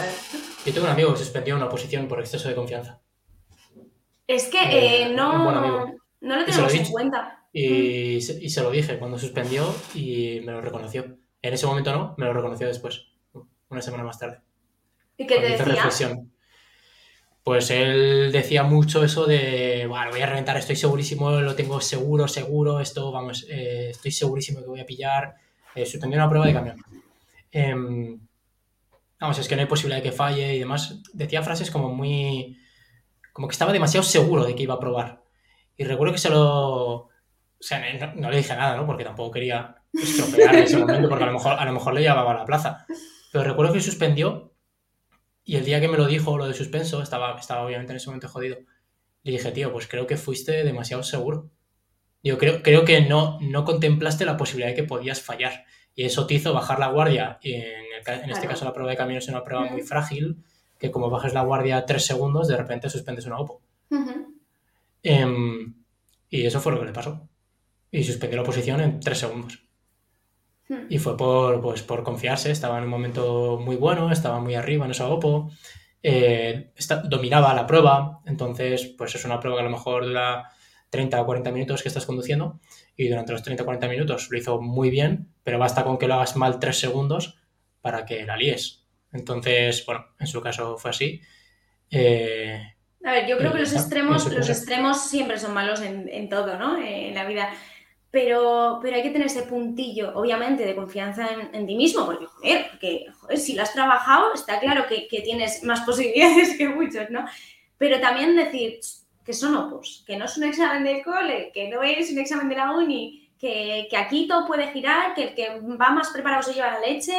[0.66, 3.02] tengo un amigo que suspendió una oposición por exceso de confianza.
[4.28, 5.86] Es que eh, no,
[6.22, 7.48] no lo tenemos en cuenta.
[7.54, 11.18] Y, se, y se lo dije cuando suspendió y me lo reconoció.
[11.42, 13.08] En ese momento no, me lo reconoció después,
[13.70, 14.42] una semana más tarde.
[15.18, 15.66] ¿Y qué te decía?
[15.66, 16.33] Reflexión
[17.44, 22.28] pues él decía mucho eso de, bueno, voy a reventar, estoy segurísimo, lo tengo seguro,
[22.28, 25.36] seguro, esto, vamos, eh, estoy segurísimo que voy a pillar.
[25.76, 26.78] Eh, suspendió una prueba de camión.
[27.52, 28.20] Em,
[29.20, 31.02] vamos, es que no hay posibilidad de que falle y demás.
[31.12, 32.58] Decía frases como muy,
[33.34, 35.22] como que estaba demasiado seguro de que iba a probar.
[35.76, 37.10] Y recuerdo que se lo, o
[37.60, 37.82] sea,
[38.16, 38.86] no, le dije nada, ¿no?
[38.86, 42.02] Porque tampoco quería estropear en ese momento, porque a lo mejor, a lo mejor le
[42.02, 42.86] llevaba a la plaza.
[43.34, 44.53] Pero recuerdo que suspendió
[45.46, 48.08] y el día que me lo dijo, lo de suspenso, estaba, estaba obviamente en ese
[48.08, 48.58] momento jodido.
[49.24, 51.50] Le dije, tío, pues creo que fuiste demasiado seguro.
[52.24, 55.66] Yo creo, creo que no, no contemplaste la posibilidad de que podías fallar.
[55.96, 57.40] Y eso te hizo bajar la guardia.
[57.42, 57.64] Y en,
[58.06, 60.44] en este caso, la prueba de camino es una prueba muy frágil,
[60.80, 63.62] que como bajes la guardia tres segundos, de repente suspendes una OPO.
[65.04, 65.76] Em,
[66.30, 67.28] y eso fue lo que le pasó.
[67.92, 69.64] Y suspendió la oposición en tres segundos.
[70.90, 74.86] Y fue por, pues, por confiarse, estaba en un momento muy bueno, estaba muy arriba
[74.86, 75.52] en esa OPO,
[76.02, 76.72] eh,
[77.06, 80.50] dominaba la prueba, entonces pues es una prueba que a lo mejor dura
[80.90, 82.60] 30 o 40 minutos que estás conduciendo
[82.96, 86.08] y durante los 30 o 40 minutos lo hizo muy bien, pero basta con que
[86.08, 87.40] lo hagas mal 3 segundos
[87.82, 88.86] para que la líes.
[89.12, 91.22] Entonces, bueno, en su caso fue así.
[91.90, 92.62] Eh,
[93.06, 96.58] a ver, yo creo que los extremos, los extremos siempre son malos en, en todo,
[96.58, 96.78] ¿no?
[96.78, 97.50] En la vida
[98.14, 102.68] pero, pero hay que tener ese puntillo, obviamente, de confianza en, ti mismo, porque, joder,
[102.70, 103.08] porque,
[103.38, 107.26] si lo has trabajado, está claro que, que, tienes más posibilidades que muchos, ¿no?
[107.80, 108.80] Pero también decir
[109.26, 112.48] que son opos, que no es un examen del cole, que no es un examen
[112.50, 116.44] de la uni, que, que aquí todo puede girar, que el que va más preparado
[116.44, 117.18] se lleva la leche,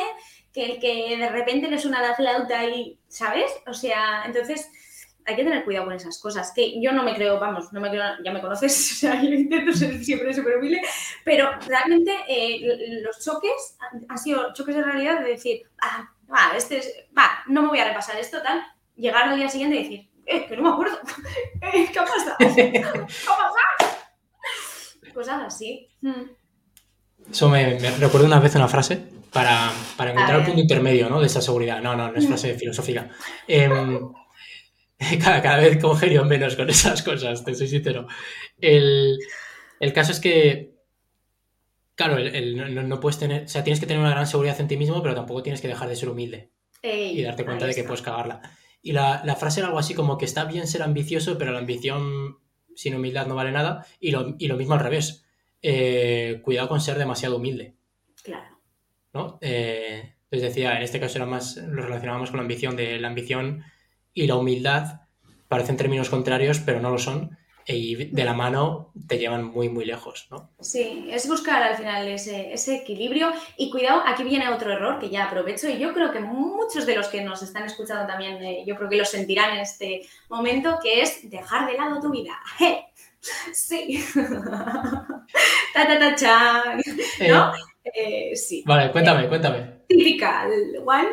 [0.52, 3.50] que el que de repente le suena la flauta y, ¿sabes?
[3.66, 4.70] O sea, entonces
[5.26, 7.88] hay que tener cuidado con esas cosas, que yo no me creo, vamos, no me
[7.88, 10.80] creo, ya me conoces, o sea, yo intento ser siempre súper humilde,
[11.24, 13.76] pero realmente eh, los choques
[14.08, 17.78] han sido choques de realidad de decir, ah, va, este es, va, no me voy
[17.78, 18.62] a repasar esto, tal,
[18.96, 20.98] llegar al día siguiente y decir, eh, que no me acuerdo,
[21.60, 22.36] eh, ¿qué ha pasado?
[22.38, 23.94] ¿Qué ha pasado?
[25.14, 25.88] Cosas así.
[26.00, 26.24] Hmm.
[27.30, 29.00] Eso me, recuerda una vez una frase
[29.32, 31.20] para, para encontrar el punto intermedio ¿no?
[31.20, 31.80] de esa seguridad.
[31.80, 33.08] No, no, no es frase filosófica.
[33.46, 33.68] Eh,
[35.22, 38.06] cada, cada vez congenio menos con esas cosas, te soy sincero.
[38.60, 39.18] El,
[39.92, 40.74] caso es que
[41.96, 44.60] Claro, el- el- no, no- puedes tener, o sea, tienes que tener una gran seguridad
[44.60, 46.50] en ti mismo, pero tampoco tienes que dejar de ser humilde
[46.82, 48.40] Ey, y darte cuenta de que puedes cagarla.
[48.82, 51.60] Y la, la frase era algo así como que está bien ser ambicioso, pero la
[51.60, 52.38] ambición
[52.74, 53.86] sin humildad no vale nada.
[54.00, 55.24] Y lo, y lo mismo al revés.
[55.62, 57.76] Eh, cuidado con ser demasiado humilde,
[58.22, 58.58] Claro.
[59.14, 59.38] ¿no?
[59.40, 63.08] Eh, les decía, en este caso era más, lo relacionábamos con la ambición, de la
[63.08, 63.64] ambición
[64.14, 65.00] y la humildad
[65.48, 67.36] parecen términos contrarios, pero no lo son.
[67.66, 70.50] Y de la mano te llevan muy, muy lejos, ¿no?
[70.60, 73.32] Sí, es buscar al final ese, ese equilibrio.
[73.56, 76.94] Y cuidado, aquí viene otro error que ya aprovecho y yo creo que muchos de
[76.94, 80.78] los que nos están escuchando también, eh, yo creo que lo sentirán en este momento,
[80.82, 82.38] que es dejar de lado tu vida.
[82.60, 82.80] ¡Eh!
[83.54, 84.04] Sí.
[85.72, 86.80] ta, ta, ta, chan.
[87.18, 87.54] Eh, ¿No?
[87.84, 88.62] Eh, sí.
[88.66, 89.84] vale, cuéntame, cuéntame.
[89.88, 90.50] Typical
[90.84, 91.08] one.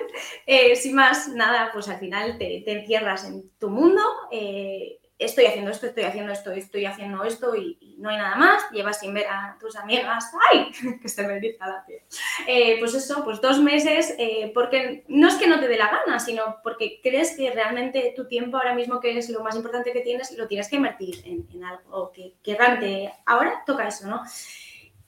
[0.46, 4.02] Eh, sin más, nada, pues al final te, te encierras en tu mundo.
[4.32, 8.36] eh, estoy haciendo esto, estoy haciendo esto, estoy haciendo esto y, y no hay nada
[8.38, 8.64] más.
[8.72, 10.32] Llevas sin ver a tus amigas.
[10.52, 10.72] ¡Ay!
[11.02, 12.00] Que se me eriza la piel.
[12.48, 15.92] Eh, pues eso, pues dos meses, eh, porque no es que no te dé la
[15.92, 19.92] gana, sino porque crees que realmente tu tiempo ahora mismo, que es lo más importante
[19.94, 24.08] que tienes, lo tienes que invertir en, en algo que, que realmente ahora toca eso,
[24.08, 24.24] ¿no?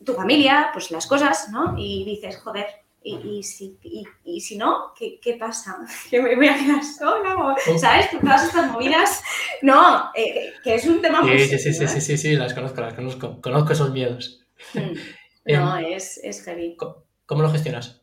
[0.06, 1.76] Tu familia, pues las cosas, ¿no?
[1.78, 2.68] Y dices, joder,
[3.04, 5.78] y, y si, y, y si no, ¿qué, qué pasa?
[6.10, 7.36] ¿Que me voy a quedar sola?
[7.38, 8.10] O- ¿Sabes?
[8.12, 9.22] Todas estas movidas.
[9.62, 12.36] No, eh, que es un tema muy Sí, sí, sí, sí, serio, sí, sí, sí,
[12.36, 13.41] las conozco, las conozco.
[13.41, 14.41] Conozco esos miedos.
[14.76, 14.93] ¿eh?
[15.45, 16.78] Em, No, es, es heavy.
[17.26, 18.01] ¿Cómo lo gestionas?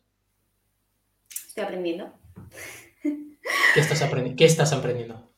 [1.47, 2.13] Estoy aprendiendo.
[3.73, 5.29] ¿Qué estás, aprendi- ¿Qué estás aprendiendo?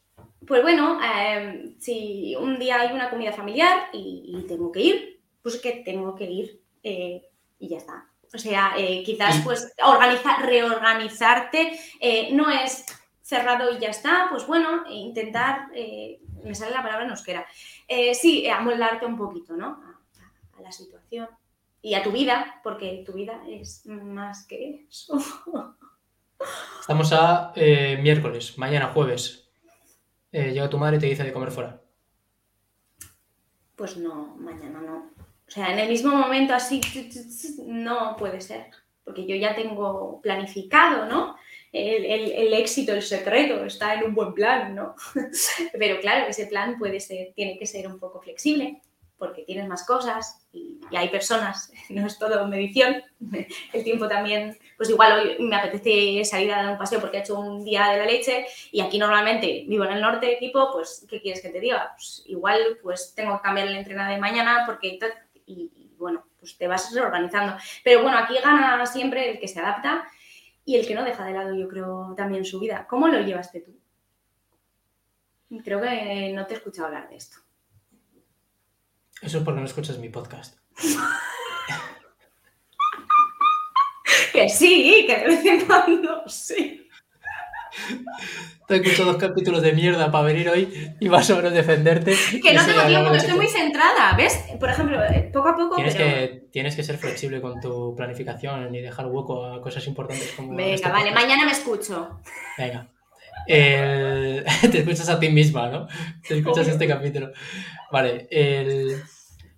[0.46, 5.13] Pues bueno, eh, si un día hay una comida familiar y tengo que ir,
[5.44, 7.30] pues que tengo que ir eh,
[7.60, 8.10] y ya está.
[8.34, 12.86] O sea, eh, quizás pues organizar, reorganizarte eh, no es
[13.22, 15.68] cerrado y ya está, pues bueno, intentar,
[16.44, 17.46] me sale la palabra en euskera,
[18.14, 19.68] sí, amoldarte un poquito, ¿no?
[19.68, 21.30] A, a la situación
[21.84, 25.18] y a tu vida, porque tu vida es más que eso.
[26.80, 29.50] Estamos a eh, miércoles, mañana jueves.
[30.32, 31.82] Eh, llega tu madre y te dice de comer fuera.
[33.76, 35.13] Pues no, mañana no.
[35.54, 36.82] Sea, en el mismo momento así,
[37.68, 38.72] no puede ser.
[39.04, 41.36] Porque yo ya tengo planificado, ¿no?
[41.72, 44.96] El, el- éxito, el secreto, está en un buen plan, ¿no?
[45.78, 48.82] Pero claro, ese plan puede ser, tiene que ser un poco flexible,
[49.18, 53.04] porque tienes más cosas y, hay personas, no es todo medición.
[53.74, 57.20] El tiempo también, pues igual hoy me apetece salir a dar un paseo porque he
[57.22, 61.06] hecho un día de la leche y aquí normalmente vivo en el norte, tipo, pues,
[61.08, 61.92] ¿qué quieres que te diga?
[61.96, 64.98] Pues igual, pues tengo que cambiar el entrenado de mañana porque...
[65.46, 67.58] y, bueno, pues te vas reorganizando.
[67.84, 70.08] Pero bueno, aquí gana siempre el que se adapta
[70.66, 72.88] y el que no deja de lado, yo creo, también su vida.
[72.90, 73.78] ¿Cómo lo llevaste tú?
[75.64, 77.38] Creo que no te he escuchado hablar de esto.
[79.22, 80.58] Eso es porque no escuchas mi podcast.
[84.34, 86.83] Que sí, que de vez en cuando sí.
[88.68, 92.16] Te he escuchado dos capítulos de mierda para venir hoy y más o menos defenderte.
[92.42, 93.58] Que no tengo tiempo, que estoy muy hecho.
[93.58, 94.40] centrada, ¿ves?
[94.60, 96.06] Por ejemplo, eh, poco a poco, Tienes pero...
[96.10, 100.56] que, tienes que ser flexible con tu planificación y dejar hueco a cosas importantes como
[100.56, 101.22] Venga, este vale, podcast.
[101.26, 102.20] mañana me escucho.
[102.58, 102.90] Venga.
[103.48, 105.88] El- Te escuchas a ti misma, ¿no?
[106.28, 107.32] Te escuchas este capítulo.
[107.92, 108.28] Vale.
[108.32, 108.96] el-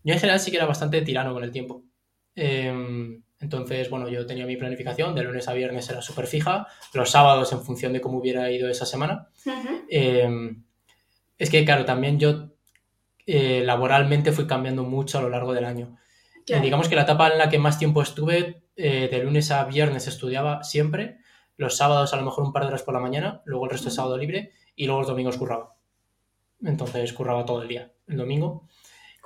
[0.04, 1.84] Yo en general sí que era bastante tirano con el tiempo.
[2.36, 7.12] Em, Entonces, bueno, yo tenía mi planificación, de lunes a viernes era súper fija, los
[7.12, 9.28] sábados en función de cómo hubiera ido esa semana.
[9.88, 10.28] Eh,
[11.38, 12.50] es que, claro, también yo
[13.28, 15.96] eh, laboralmente fui cambiando mucho a lo largo del año.
[16.48, 19.64] Eh, digamos que la etapa en la que más tiempo estuve, eh, de lunes a
[19.66, 21.20] viernes estudiaba siempre,
[21.56, 23.90] los sábados a lo mejor un par de horas por la mañana, luego el resto
[23.90, 25.76] de sábado libre y luego los domingos curraba.
[26.64, 28.68] Entonces curraba todo el día, el domingo.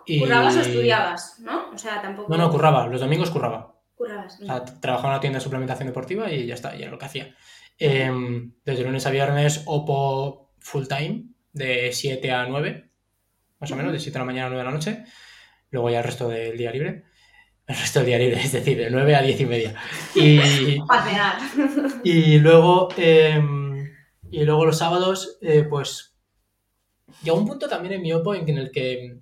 [0.06, 0.20] Y...
[0.20, 1.40] ¿Currabas o estudiabas?
[1.40, 1.70] ¿No?
[1.74, 2.30] O sea, tampoco...
[2.30, 3.79] No, no, curraba, los domingos curraba.
[4.00, 4.40] Currabas.
[4.42, 6.92] O sea, t- trabajaba en una tienda de suplementación deportiva y ya está, y era
[6.92, 7.36] lo que hacía.
[7.78, 12.90] Em, desde lunes a viernes, OPO full time, de 7 a 9,
[13.60, 15.04] más o menos, de 7 de la mañana a 9 de la noche.
[15.72, 17.04] Luego ya el resto del día libre.
[17.68, 19.76] El resto del día libre, es decir, de 9 a 10 y media.
[20.16, 20.40] Y,
[22.04, 23.90] y luego, em,
[24.32, 26.16] y luego los sábados, eh, pues
[27.22, 29.18] llegó un punto también en mi OPO en el que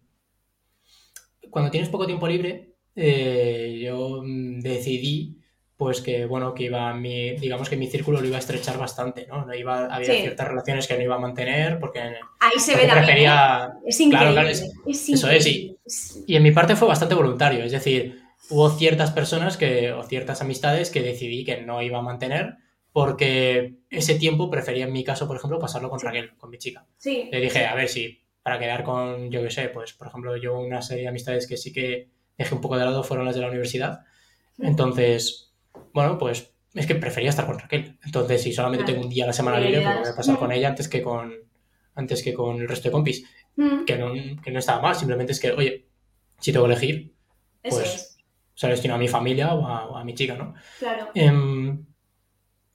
[1.49, 2.66] cuando tienes poco tiempo libre,
[2.97, 5.35] eh, yo mm, decidí
[5.77, 9.27] pues que bueno que iba mi digamos que mi círculo lo iba a estrechar bastante
[9.27, 10.21] no no iba había Sí.
[10.21, 12.91] ciertas relaciones que no iba a mantener porque Ahí se porque ve.
[12.91, 12.95] ¿eh?
[12.95, 14.31] prefería Es increíble.
[14.33, 15.77] claro, es- es eso es, increíble.
[16.25, 18.19] y en mi parte fue bastante voluntario es decir
[18.49, 22.55] hubo ciertas personas que o ciertas amistades que decidí que no iba a mantener
[22.91, 26.87] porque ese tiempo prefería en mi caso por ejemplo pasarlo con Raquel con mi chica
[26.97, 27.29] Sí.
[27.31, 30.57] le dije, a ver si para quedar con, yo qué sé, pues por ejemplo, yo
[30.57, 32.07] una serie de amistades que sí que
[32.37, 34.01] dejé un poco de lado fueron las de la universidad.
[34.59, 35.53] Entonces,
[35.93, 37.97] bueno, pues es que prefería estar con Raquel.
[38.05, 40.51] Entonces, si solamente tengo un día a la semana libre, pues voy a pasar con
[40.51, 41.33] ella antes que con,
[41.95, 43.25] antes que con el resto de compis.
[43.87, 44.13] Que, no,
[44.43, 45.87] que no estaba mal, simplemente es que, oye,
[46.39, 47.15] si tengo que elegir,
[47.67, 48.19] pues
[48.53, 50.53] se lo destino a mi familia o a, mi chica, ¿no?
[50.77, 51.09] Claro.
[51.15, 51.83] Em,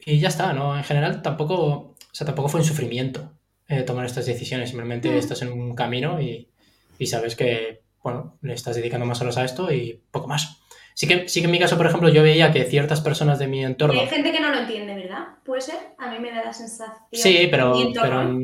[0.00, 0.76] y ya está, ¿no?
[0.76, 3.32] En general tampoco, o sea, tampoco fue un sufrimiento
[3.68, 6.50] eh, tomar estas decisiones, simplemente estás en un camino y,
[6.98, 10.62] y sabes que, bueno, le estás dedicando más horas a esto y poco más.
[10.94, 13.46] Sí que, sí que en mi caso, por ejemplo, yo veía que ciertas personas de
[13.46, 13.98] mi entorno...
[13.98, 15.28] hay gente que no lo entiende, ¿verdad?
[15.44, 15.76] ¿Puede ser?
[15.98, 16.96] A mí me da la sensación...
[17.12, 18.38] Sí, pero, pero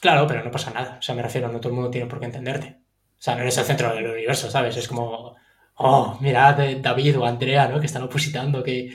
[0.00, 0.96] claro, pero no pasa nada.
[0.98, 2.78] O sea, me refiero, no todo el mundo tiene por qué entenderte.
[3.18, 4.76] O sea, no eres el centro del universo, ¿sabes?
[4.76, 5.36] Es como,
[5.76, 7.78] oh, mirad David o Andrea, ¿no?
[7.78, 8.94] Que están opositando, que,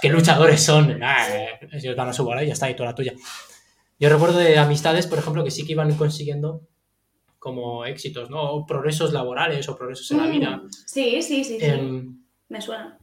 [0.00, 1.00] qué luchadores son.
[1.72, 3.12] ellos van a su bola y ya está, y toda la tuya.
[3.98, 6.62] Yo recuerdo de amistades, por ejemplo, que sí que iban consiguiendo
[7.38, 8.42] como éxitos, ¿no?
[8.52, 10.56] O progresos laborales o progresos en la vida.
[10.56, 11.58] Mm, sí, sí, sí.
[11.58, 11.66] sí.
[11.66, 12.98] Em, me suena.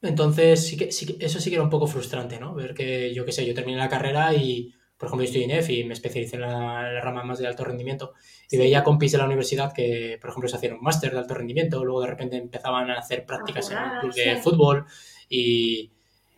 [0.00, 2.54] Entonces, sí que, sí eso sí que era un poco frustrante, ¿no?
[2.54, 5.50] Ver que, yo qué sé, yo terminé la carrera y, por ejemplo, yo estoy en
[5.50, 8.14] EF y me especialicé en la, rama más de alto rendimiento
[8.50, 11.34] y veía compis de la universidad que, por ejemplo, se hacían un máster de alto
[11.34, 14.86] rendimiento, luego de repente empezaban a hacer prácticas en el club de fútbol
[15.28, 15.90] y,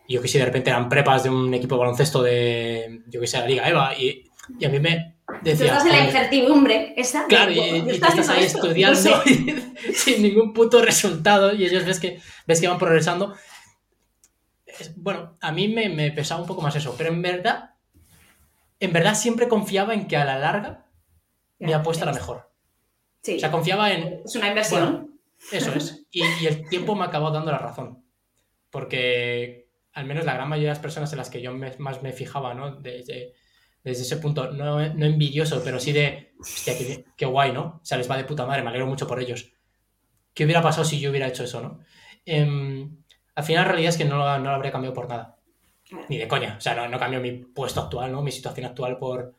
[0.08, 3.26] yo qué sé, de repente eran prepas de un equipo de baloncesto de, yo qué
[3.26, 4.24] sé, la Liga EVA y,
[4.58, 7.26] y a mí me, Decía, tú estás en la incertidumbre, esa.
[7.26, 9.22] Claro, y, estás, ahí estudiando
[9.94, 13.34] sin ningún puto resultado y ellos ves que, ves que van progresando.
[14.96, 17.74] Bueno, a mí me, me, pesaba un poco más eso, pero en verdad,
[18.78, 20.86] en verdad siempre confiaba en que a la larga
[21.58, 22.50] mi apuesta era mejor.
[23.22, 23.36] Sí.
[23.36, 24.22] O sea, confiaba en...
[24.24, 25.20] Es una inversión.
[25.52, 26.06] eso es.
[26.10, 28.04] Y, y, el tiempo me acabó dando la razón.
[28.70, 32.12] Porque al menos la gran mayoría de las personas en las que yo más me
[32.12, 32.76] fijaba, ¿no?
[32.76, 33.34] Desde
[33.82, 36.74] desde ese punto, no, no envidioso, pero sí de, hostia,
[37.16, 37.80] qué, guay, ¿no?
[37.82, 39.52] O sea, les va de puta madre, me alegro mucho por ellos.
[40.34, 41.80] ¿Qué hubiera pasado si yo hubiera hecho eso, no?
[42.26, 42.98] Em,
[43.34, 45.36] al final, la realidad es que no, no lo habría cambiado por nada.
[46.08, 46.56] Ni de coña.
[46.58, 48.22] O sea, no, no cambio mi puesto actual, ¿no?
[48.22, 49.34] Mi situación actual por.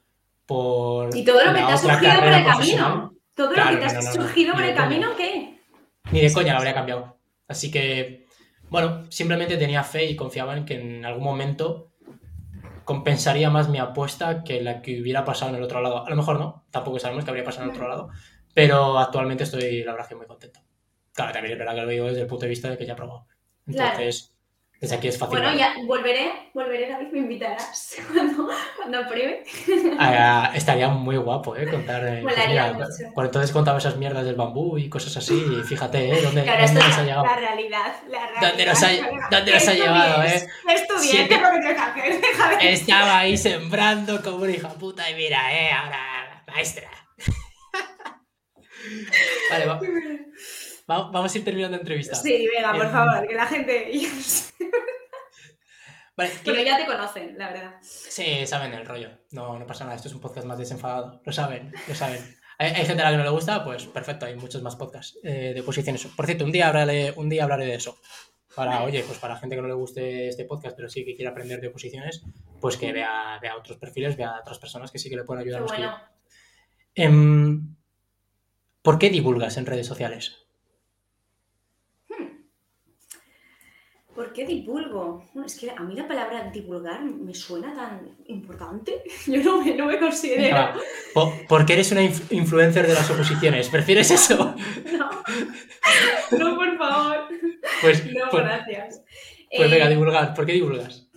[0.45, 3.13] por y todo lo que te ha surgido por el camino.
[3.35, 5.61] Todo lo que te ha surgido por el camino, ¿qué?
[6.11, 7.17] Ni de coña lo habría cambiado.
[7.47, 8.25] Así que,
[8.69, 11.90] bueno, simplemente tenía fe y confiaba en que en algún momento
[12.85, 16.05] compensaría más mi apuesta que la que hubiera pasado en el otro lado.
[16.05, 18.09] A lo mejor no, tampoco sabemos que habría pasado en el otro lado,
[18.53, 20.59] pero actualmente estoy, la verdad, que muy contento.
[21.13, 22.93] Claro, también es verdad que lo digo desde el punto de vista de que ya
[22.93, 23.27] he probado.
[23.67, 24.35] Entonces,
[24.81, 25.37] desde aquí es fácil.
[25.37, 29.43] Bueno, ya volveré, volveré, David, me invitarás cuando, cuando pruebe.
[29.99, 31.69] Ah, estaría muy guapo, ¿eh?
[31.69, 32.03] Contar.
[32.07, 32.35] Eh, pues
[33.13, 36.19] por entonces contaba esas mierdas del bambú y cosas así, y fíjate, ¿eh?
[36.23, 37.23] ¿Dónde, claro, nos ha llegado?
[37.23, 38.49] La realidad, la realidad.
[38.49, 38.89] ¿Dónde nos ha,
[39.29, 40.49] ¿dónde nos ha llevado, eh?
[40.67, 42.19] Estudié, ¿qué es lo que te hacer?
[42.61, 45.69] Estaba ahí sembrando como un hija puta, y mira, ¿eh?
[45.71, 46.89] Ahora, maestra.
[49.51, 49.79] vale, va.
[51.11, 52.15] Vamos a ir terminando la entrevista.
[52.15, 53.91] Sí, venga, por em, favor, que la gente.
[56.17, 57.75] Vale, Pero ya te conocen, la verdad.
[57.81, 59.09] Sí, saben el rollo.
[59.31, 59.95] No, no pasa nada.
[59.95, 61.21] Esto es un podcast más desenfadado.
[61.25, 62.19] Lo saben, lo saben.
[62.57, 65.51] Hay, gente a la que no le gusta, pues perfecto, hay muchos más podcasts eh,
[65.55, 66.05] de posiciones.
[66.05, 67.97] Por cierto, un día, hablaré, un día hablaré de eso.
[68.55, 71.31] Para, oye, pues para gente que no le guste este podcast, pero sí que quiera
[71.31, 72.21] aprender de oposiciones,
[72.59, 75.41] pues que vea, vea otros perfiles, vea a otras personas que sí que le pueden
[75.41, 75.65] ayudar.
[75.65, 75.97] Qué bueno.
[76.93, 77.75] Em,
[78.81, 80.40] ¿Por qué divulgas en redes sociales?
[84.21, 85.25] ¿Por qué divulgo?
[85.43, 89.01] es que a mí la palabra divulgar me suena tan importante.
[89.25, 90.73] Yo no me, no me considero.
[91.49, 93.67] ¿Por, qué eres una influencer de las oposiciones?
[93.69, 94.53] ¿Prefieres eso?
[94.91, 95.09] No.
[96.37, 97.29] No, por favor.
[97.81, 99.01] Pues, no, pues, gracias.
[99.57, 100.35] Pues venga, eh, divulgar.
[100.35, 101.09] ¿Por qué divulgas?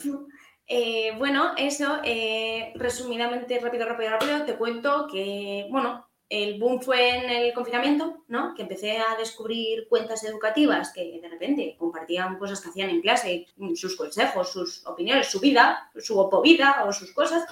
[0.66, 7.16] Eh, bueno, eso, eh, resumidamente, rápido, rápido, rápido, te cuento que, bueno, el boom fue
[7.16, 8.54] en el confinamiento, ¿no?
[8.54, 13.46] Que empecé a descubrir cuentas educativas que de repente compartían cosas que hacían en clase,
[13.76, 17.44] sus consejos, sus opiniones, su vida, su opovida o sus cosas.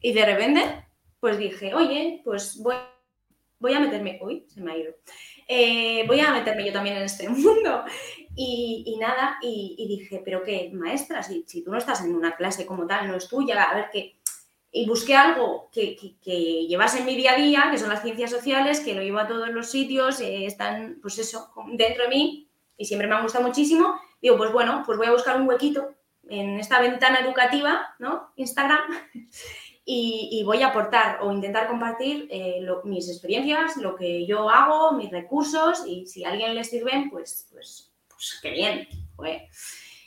[0.00, 0.86] Y de repente,
[1.20, 2.76] pues dije, oye, pues voy,
[3.58, 4.94] voy a meterme, uy, se me ha ido.
[5.46, 7.84] Eh, voy a meterme yo también en este mundo.
[8.34, 12.64] Y, nada, y, dije, pero qué, maestra, si, si tú no estás en una clase
[12.64, 14.21] como tal, no es tuya, a ver qué
[14.74, 18.30] y busqué algo que, que, llevase en mi día a día, que son las ciencias
[18.30, 22.48] sociales, que lo llevo a todos los sitios, eh, están, pues eso, dentro de mí
[22.78, 24.00] y siempre me han gustado muchísimo.
[24.20, 25.94] Digo, pues bueno, pues voy a buscar un huequito
[26.28, 28.32] en esta ventana educativa, ¿no?
[28.36, 28.80] Instagram,
[29.84, 35.10] y, voy a aportar o intentar compartir eh, mis experiencias, lo que yo hago, mis
[35.10, 38.88] recursos, y si a alguien le sirven, pues, pues, pues qué bien.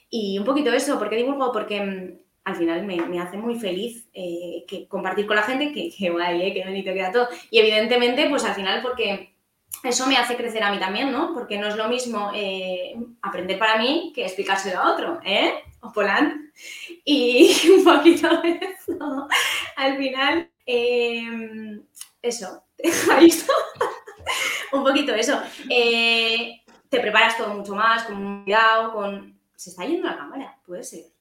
[0.09, 1.51] Y un poquito eso, ¿por qué divulgo?
[1.51, 5.89] Porque mm, al final me, hace muy feliz eh, que compartir con la gente, que,
[5.89, 7.27] que guay, eh, que bonito queda todo.
[7.49, 9.35] Y evidentemente, pues al final porque
[9.83, 11.33] eso me hace crecer a mí también, ¿no?
[11.33, 15.55] Porque no es lo mismo eh, aprender para mí que explicárselo a otro, ¿eh?
[15.81, 16.51] O Poland.
[17.03, 19.27] Y un poquito de eso.
[19.75, 21.83] Al final, em,
[22.21, 23.19] eso, está.
[24.71, 25.39] un poquito eso.
[25.69, 29.35] Eh, te preparas todo mucho más, con cuidado, con...
[29.55, 31.14] Se está yendo la cámara, puede ser.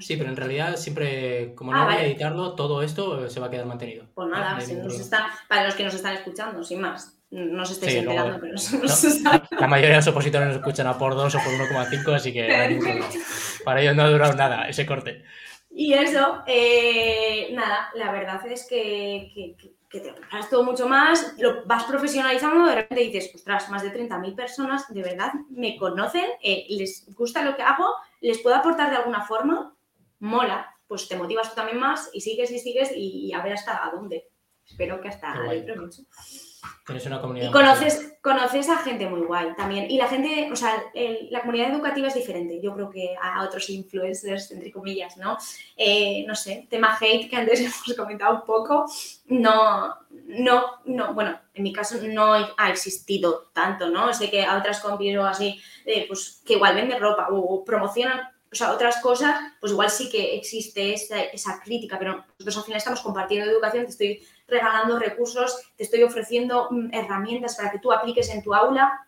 [0.00, 3.48] Sí, pero en realidad siempre, como no ah, voy a editarlo, todo esto se va
[3.48, 4.06] a quedar mantenido.
[4.14, 4.58] Pues nada,
[5.48, 7.18] para los que nos están escuchando, sin más.
[7.30, 11.14] No se estáis enterando, pero no, La mayoría de los opositores nos escuchan a por
[11.14, 13.08] 2 o por 1,5, así que
[13.64, 15.24] para ellos no ha durado nada ese corte.
[15.70, 19.56] Y eso, eh, nada, la verdad es que,
[20.00, 24.34] te preparas todo mucho más, lo vas profesionalizando, de repente dices, ostras, más de 30.000
[24.34, 27.86] personas de verdad me conocen, eh, les gusta lo que hago,
[28.20, 29.74] les puedo aportar de alguna forma,
[30.20, 33.90] mola, pues te motivas tú también más y sigues y sigues y, a ver hasta
[33.94, 34.28] dónde.
[34.66, 36.02] Espero que hasta dentro mucho.
[36.86, 37.48] Tienes una comunidad.
[37.48, 39.90] Y conoces, conoces a gente muy guay también.
[39.90, 40.82] Y la gente, o sea,
[41.30, 42.60] la comunidad educativa es diferente.
[42.60, 45.38] Yo creo que a otros influencers, entre comillas, ¿no?
[45.76, 48.86] Eh, no sé, tema hate que antes hemos comentado un poco,
[49.26, 54.12] no, no, no, bueno, en mi caso no ha existido tanto, ¿no?
[54.12, 58.32] Sé que a otras compis o así, eh, pues que igual venden ropa o promocionan
[58.52, 62.64] o sea, otras cosas, pues igual sí que existe esa, esa, crítica, pero nosotros al
[62.64, 64.22] final estamos compartiendo educación, te estoy
[64.52, 69.06] regalando recursos, te estoy ofreciendo mm, herramientas para que tú apliques en tu aula.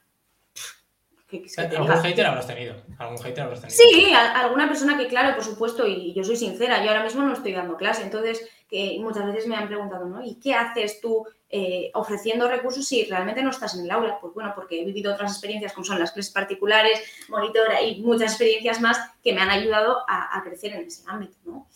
[1.56, 2.76] ¿Algún hater habrás tenido?
[2.98, 3.76] ¿Algún hater habrás tenido?
[3.76, 7.32] Sí, alguna persona que, claro, por supuesto, y yo soy sincera, yo ahora mismo no
[7.32, 10.24] estoy dando clase, entonces que muchas veces me han preguntado, ¿no?
[10.24, 14.18] ¿Y qué haces tú eh, ofreciendo recursos si realmente no estás en el aula?
[14.20, 18.32] Pues bueno, porque he vivido otras experiencias como son las clases particulares, monitora y muchas
[18.32, 21.68] experiencias más que me han ayudado a, crecer en ese ámbito, ¿no?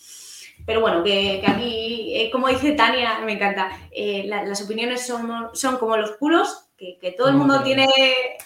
[0.69, 5.49] Pero bueno, que, a mí, eh, como dice Tania, me encanta, eh, las opiniones son,
[5.55, 7.89] son como los culos, que, todo el mundo tiene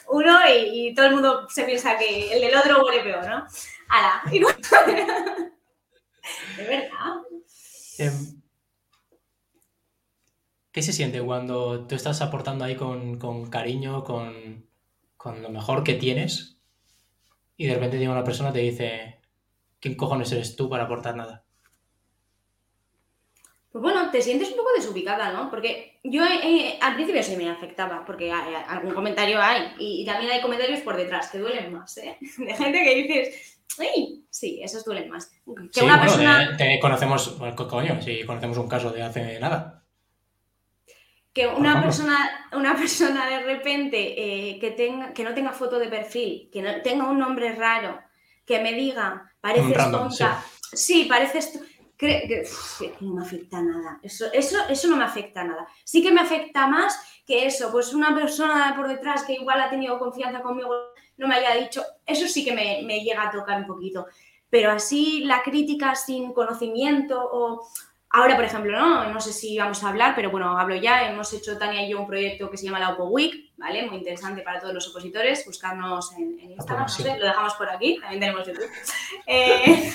[0.08, 3.44] uno y, todo el mundo se piensa que el del otro huele peor, ¿no?
[3.88, 4.22] ¡Hala!
[4.30, 4.38] de
[6.64, 6.90] verdad.
[7.98, 8.40] Em,
[10.70, 14.64] ¿Qué se siente cuando tú estás aportando ahí con, cariño, con,
[15.42, 16.60] lo mejor que tienes
[17.56, 19.20] y de repente llega una persona y te dice,
[19.80, 21.41] ¿quién cojones eres tú para aportar nada?
[23.72, 25.48] Pues bueno, te sientes un poco desubicada, ¿no?
[25.48, 30.42] Porque yo eh, al principio sí me afectaba, porque algún comentario hay, y, también hay
[30.42, 32.18] comentarios por detrás que duelen más, ¿eh?
[32.36, 34.26] De gente que dices, ¡ay!
[34.28, 35.32] Sí, esos duelen más.
[35.72, 36.54] Que una persona...
[36.54, 37.38] te, conocemos,
[37.70, 39.82] coño, si conocemos un caso de hace nada.
[41.32, 45.88] Que una persona, una persona de repente eh, que, tenga, que no tenga foto de
[45.88, 47.98] perfil, que no tenga un nombre raro,
[48.44, 50.44] que me diga, pareces tonta.
[50.74, 51.58] Sí, pareces
[53.00, 54.00] no me afecta nada.
[54.02, 55.66] Eso, eso, eso no me afecta nada.
[55.84, 59.70] Sí que me afecta más que eso, pues una persona por detrás que igual ha
[59.70, 60.74] tenido confianza conmigo,
[61.16, 64.06] no me haya dicho, eso sí que me, me llega a tocar un poquito.
[64.50, 67.68] Pero así la crítica sin conocimiento o,
[68.14, 69.10] Ahora, por ejemplo, ¿no?
[69.10, 71.08] No sé si vamos a hablar, pero bueno, hablo ya.
[71.08, 73.86] Hemos hecho Tania y yo un proyecto que se llama la Opo Week, ¿vale?
[73.86, 75.46] Muy interesante para todos los opositores.
[75.46, 77.98] Buscarnos en, Instagram, no sé, lo dejamos por aquí.
[78.00, 78.68] También tenemos YouTube.
[79.26, 79.92] Eh...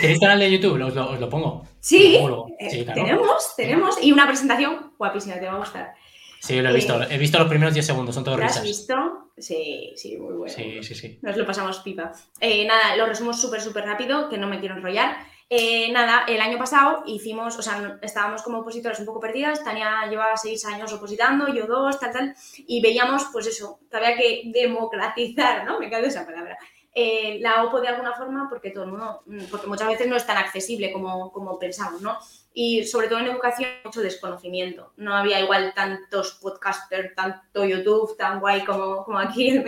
[0.00, 0.82] ¿Tenéis canal de YouTube?
[0.82, 1.64] Os lo, pongo.
[1.78, 2.18] Sí,
[2.58, 4.02] eh, tenemos, tenemos.
[4.02, 5.94] Y una presentación guapísima, te va a gustar.
[6.40, 7.00] Sí, lo he visto.
[7.08, 8.58] He visto los primeros 10 segundos, son todos ¿Lo risas.
[8.58, 9.30] has visto?
[9.36, 10.52] Sí, sí, muy bueno.
[10.52, 11.18] Sí, sí, sí.
[11.22, 12.12] Nos lo pasamos pipa.
[12.40, 15.29] Eh, nada, lo resumo súper, súper rápido, que no me quiero enrollar.
[15.52, 20.06] Eh, nada, el año pasado hicimos, o sea, estábamos como opositores un poco perdidas, Tania
[20.08, 24.42] llevaba seis años opositando, yo dos, tal, tal, y veíamos, pues eso, que había que
[24.46, 25.80] democratizar, ¿no?
[25.80, 26.56] Me encanta esa palabra.
[26.94, 30.14] Eh, la OPO de alguna forma porque todo el mundo, mm, porque muchas veces no
[30.14, 32.16] es tan accesible como, como pensamos, ¿no?
[32.52, 34.92] Y sobre todo en educación, mucho desconocimiento.
[34.96, 39.66] No había igual tantos podcasters, tanto YouTube tan guay como, como aquí en.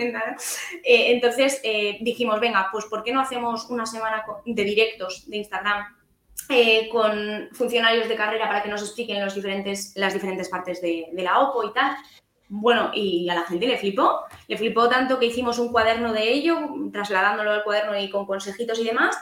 [0.83, 5.37] Eh, entonces eh, dijimos, venga, pues ¿por qué no hacemos una semana de directos de
[5.37, 5.95] Instagram
[6.91, 11.69] con funcionarios de carrera para que nos expliquen las diferentes partes de, de la OPO
[11.69, 11.95] y tal?
[12.55, 14.25] Bueno, y a la gente le flipó.
[14.47, 16.59] Le flipó tanto que hicimos un cuaderno de ello,
[16.91, 19.17] trasladándolo al cuaderno y con consejitos y demás.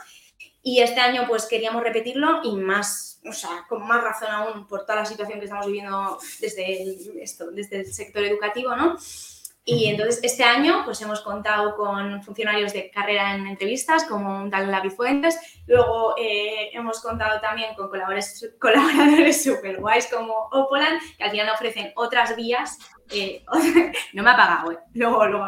[0.62, 4.82] Y este año pues queríamos repetirlo y más, o sea, con más razón aún por
[4.82, 8.96] toda la situación que estamos viviendo desde esto, desde el sector educativo, ¿no?
[9.64, 14.50] Y entonces este año pues hemos contado con funcionarios de carrera en entrevistas como un
[14.50, 15.38] tal David Fuentes,
[15.68, 21.48] luego eh, hemos contado también con colaboradores, colaboradores super guays como Opolan, que al final
[21.54, 22.76] ofrecen otras vías,
[23.12, 23.44] eh,
[24.14, 25.46] no me ha pagado, eh, luego, luego,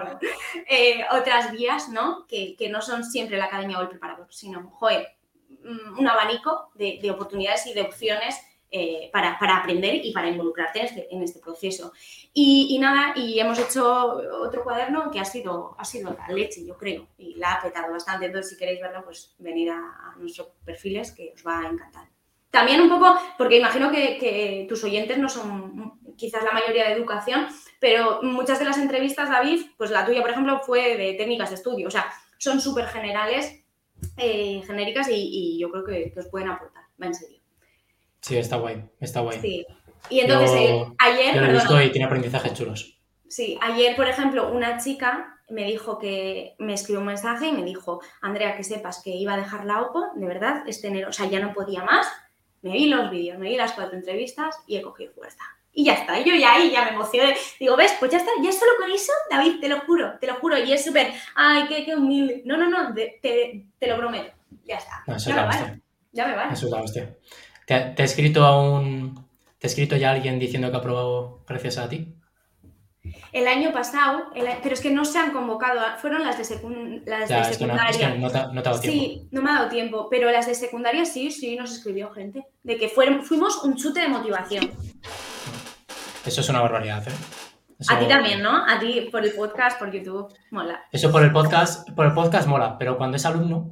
[1.11, 2.25] otras vías, ¿no?
[2.29, 5.09] Que, que, no son siempre la academia o el preparador, sino, joder,
[5.49, 8.37] mm, un abanico de, de oportunidades y de opciones
[8.77, 11.93] eh, para, para, aprender y para involucrarte en este, este proceso.
[12.33, 16.77] Y, nada, y hemos hecho otro cuaderno que ha sido, ha sido la leche, yo
[16.77, 18.27] creo, y la ha petado bastante.
[18.27, 22.09] Entonces, si queréis verlo, pues venid a, nuestros perfiles que os va a encantar.
[22.51, 27.47] También un poco, porque imagino que, tus oyentes no son quizás la mayoría de educación,
[27.79, 31.55] pero muchas de las entrevistas, David, pues la tuya, por ejemplo, fue de técnicas de
[31.55, 31.87] estudio.
[31.87, 33.64] O sea, son súper generales,
[34.16, 37.43] eh, genéricas y, y, yo creo que, que os pueden aportar, va en serio.
[38.25, 39.39] Sí, está guay, está guay.
[39.39, 39.66] Sí.
[40.09, 41.35] Y entonces, yo, eh, ayer.
[41.35, 42.99] Yo lo he visto y tiene aprendizajes chulos.
[43.29, 47.62] Sí, ayer, por ejemplo, una chica me dijo que me escribió un mensaje y me
[47.62, 51.12] dijo, Andrea, que sepas que iba a dejar la OPO, de verdad, este enero, o
[51.12, 52.07] sea, ya no podía más.
[52.62, 55.45] Me vi los vídeos, me vi las cuatro entrevistas y he cogido fuerza.
[55.70, 57.37] Y ya está, y yo ya ahí ya me emocioné.
[57.61, 57.95] Digo, ¿ves?
[58.01, 60.57] Pues ya está, ya solo con eso, David, te lo juro, te lo juro.
[60.57, 62.41] Y es súper, ay, qué, qué humilde.
[62.47, 64.33] No, no, no, te, te, te lo prometo.
[64.64, 65.05] Ya está.
[65.07, 65.83] No, eso ya, me vale.
[66.12, 66.55] ya me vale.
[66.55, 67.14] Eso es la hostia.
[67.67, 69.15] ¿Te, te ha escrito a un.
[69.59, 72.15] ¿Te ha escrito ya alguien diciendo que ha aprobado gracias a ti?
[73.33, 77.03] El año pasado, el, pero es que no se han convocado, fueron las de, secund,
[77.07, 77.91] las Ya, de es que no, secundaria.
[77.91, 79.01] es que no te, ha- no te ha dado tiempo.
[79.05, 82.47] Sí, no me ha dado tiempo, pero las de secundaria sí, sí, nos escribió gente.
[82.62, 84.71] De que fuimos un chute de motivación.
[86.25, 87.12] Eso es una barbaridad, ¿eh?
[87.79, 88.65] Eso- A ti también, ¿no?
[88.67, 90.83] A ti por el podcast, por YouTube, mola.
[90.93, 93.71] Eso por el podcast, por el podcast mola, pero cuando es alumno,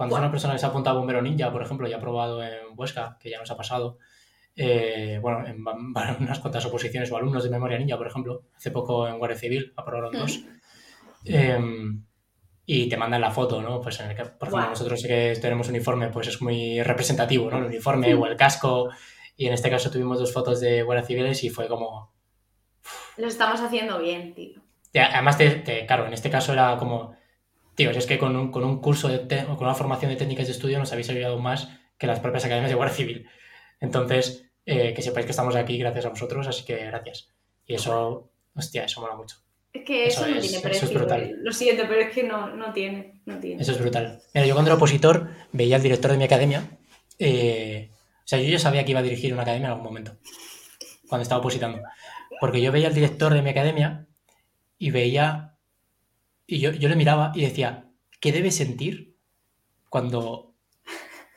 [0.00, 2.42] cuando es una persona que se apunta a Bombero Ninja, por ejemplo, ya ha probado
[2.42, 3.98] en Huesca, que ya nos ha pasado,
[4.56, 5.62] eh, bueno, en
[6.20, 9.74] unas cuantas oposiciones o alumnos de Memoria Ninja, por ejemplo, hace poco en Guardia Civil
[9.76, 10.40] aprobaron dos,
[11.26, 11.58] eh,
[12.64, 13.78] y te mandan la foto, ¿no?
[13.82, 14.70] Pues en el que, por ejemplo, Buah.
[14.70, 17.58] nosotros sí que tenemos uniforme, pues es muy representativo, ¿no?
[17.58, 18.88] El uniforme o el casco,
[19.36, 22.14] y en este caso tuvimos dos fotos de Guardia Civiles y fue como,
[23.18, 24.62] Lo estamos haciendo bien, tío.
[24.94, 27.14] Además, te, te- claro, en este caso era como,
[27.74, 30.46] tío, es que con un, con un curso de o con una formación de técnicas
[30.46, 31.68] de estudio nos habéis ayudado más
[31.98, 33.26] que las propias academias de Guardia Civil.
[33.80, 37.30] Entonces, eh, que sepáis que estamos aquí gracias a vosotros, así que gracias.
[37.66, 39.36] Y eso, hostia, eso mola mucho.
[39.72, 40.98] Es que Eso eso, no es- tiene eso es precio.
[40.98, 41.22] brutal.
[41.22, 41.34] eh.
[41.38, 43.20] Lo siento, pero es que no, no tiene.
[43.26, 43.62] No tiene.
[43.62, 44.20] Eso es brutal.
[44.34, 46.64] Mira, yo cuando era opositor veía al director de mi academia.
[47.18, 50.16] eh, o sea, yo ya sabía que iba a dirigir una academia en algún momento,
[51.08, 51.80] cuando estaba opositando.
[52.40, 54.06] Porque yo veía al director de mi academia
[54.78, 55.56] y veía.
[56.50, 57.88] Y yo, yo le miraba y decía,
[58.18, 59.16] ¿qué debe sentir
[59.88, 60.56] cuando,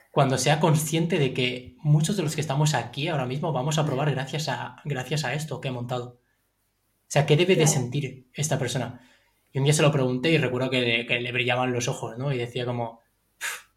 [0.09, 3.85] cuando sea consciente de que muchos de los que estamos aquí ahora mismo vamos a
[3.85, 6.05] probar gracias a, gracias a esto que he montado?
[6.15, 9.01] O sea, ¿qué debe de sentir esta persona?
[9.51, 12.17] Y un día se lo pregunté y recuerdo que le, que le brillaban los ojos,
[12.17, 12.33] ¿no?
[12.33, 13.01] Y decía como,
[13.37, 13.67] "Pff,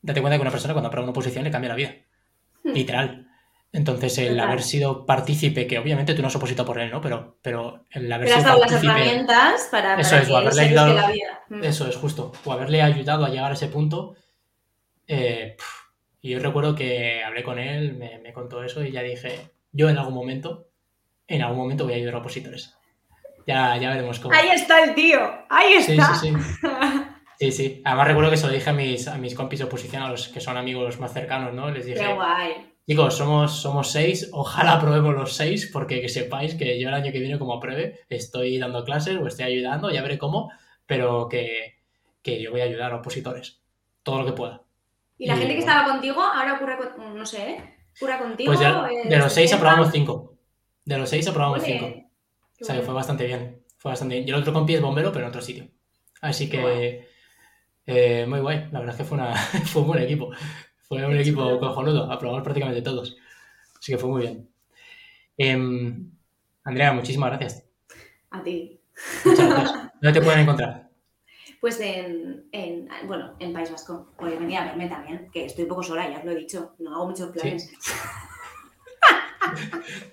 [0.00, 1.92] date cuenta que una persona cuando aprueba una oposición le cambia la vida.
[2.62, 3.33] Literal.
[3.74, 7.00] Entonces, el haber sido partícipe, que obviamente tú no has opositado por él, ¿no?
[7.00, 8.92] Pero, pero el haber Pero sido dado las partícipe...
[9.00, 11.40] herramientas para, Eso para es, que o haberle ayudado- la vida.
[11.48, 11.64] Mm.
[11.64, 12.32] Eso es justo.
[12.44, 14.14] O haberle ayudado a llegar a ese punto.
[15.08, 15.56] eh,
[16.22, 19.90] y yo recuerdo que hablé con él, me, me contó eso y ya dije, yo
[19.90, 20.68] en algún momento,
[21.26, 22.74] en algún momento voy a ayudar a opositores.
[23.46, 24.34] Ya, ya veremos cómo.
[24.34, 25.18] Ahí está el tío.
[25.50, 26.14] Ahí Sí, está.
[26.14, 26.36] sí, sí.
[27.40, 27.82] Sí, sí.
[27.84, 30.40] Además recuerdo que se lo dije a mis, a mis compis oposición, a los que
[30.40, 31.68] son amigos más cercanos, ¿no?
[31.70, 32.72] Les dije, Qué guay.
[32.86, 37.12] Chicos, somos, somos seis, ojalá aprobemos los seis, porque que sepáis que yo el año
[37.12, 40.50] que viene como apruebe, estoy dando clases o estoy ayudando, ya veré cómo,
[40.86, 41.76] pero que,
[42.22, 43.60] que yo voy a ayudar a opositores,
[44.02, 44.62] todo lo que pueda.
[45.18, 47.74] Y la Y, gente que estaba contigo, ahora ocurre con, no sé, ¿eh?
[47.98, 48.52] ¿Cura contigo?
[48.52, 50.36] Pues de, eh, de los seis se aprobamos cinco.
[50.84, 51.86] De los seis aprobamos cinco.
[52.60, 53.62] O sea, que fue bastante bien.
[53.78, 54.28] Fue bastante bien.
[54.28, 55.68] Y el otro compi es bombero, pero en otro sitio.
[56.20, 57.08] Así que
[57.86, 58.68] eh, muy guay.
[58.72, 59.34] La verdad es que fue, una,
[59.66, 60.30] fue un buen equipo.
[60.94, 62.10] Fue un equipo cojonudo.
[62.10, 63.16] Aprobamos prácticamente todos.
[63.78, 64.48] Así que fue muy bien.
[65.36, 66.10] Em,
[66.64, 67.64] Andrea, muchísimas gracias.
[68.30, 68.80] A ti.
[69.24, 69.90] Muchas gracias.
[70.00, 70.84] ¿Dónde te pueden encontrar?
[71.60, 74.12] Pues en, en, bueno, en País Vasco.
[74.18, 76.74] Podéis venir a verme también, que estoy un poco sola, ya os lo he dicho.
[76.78, 77.72] No hago muchos planes.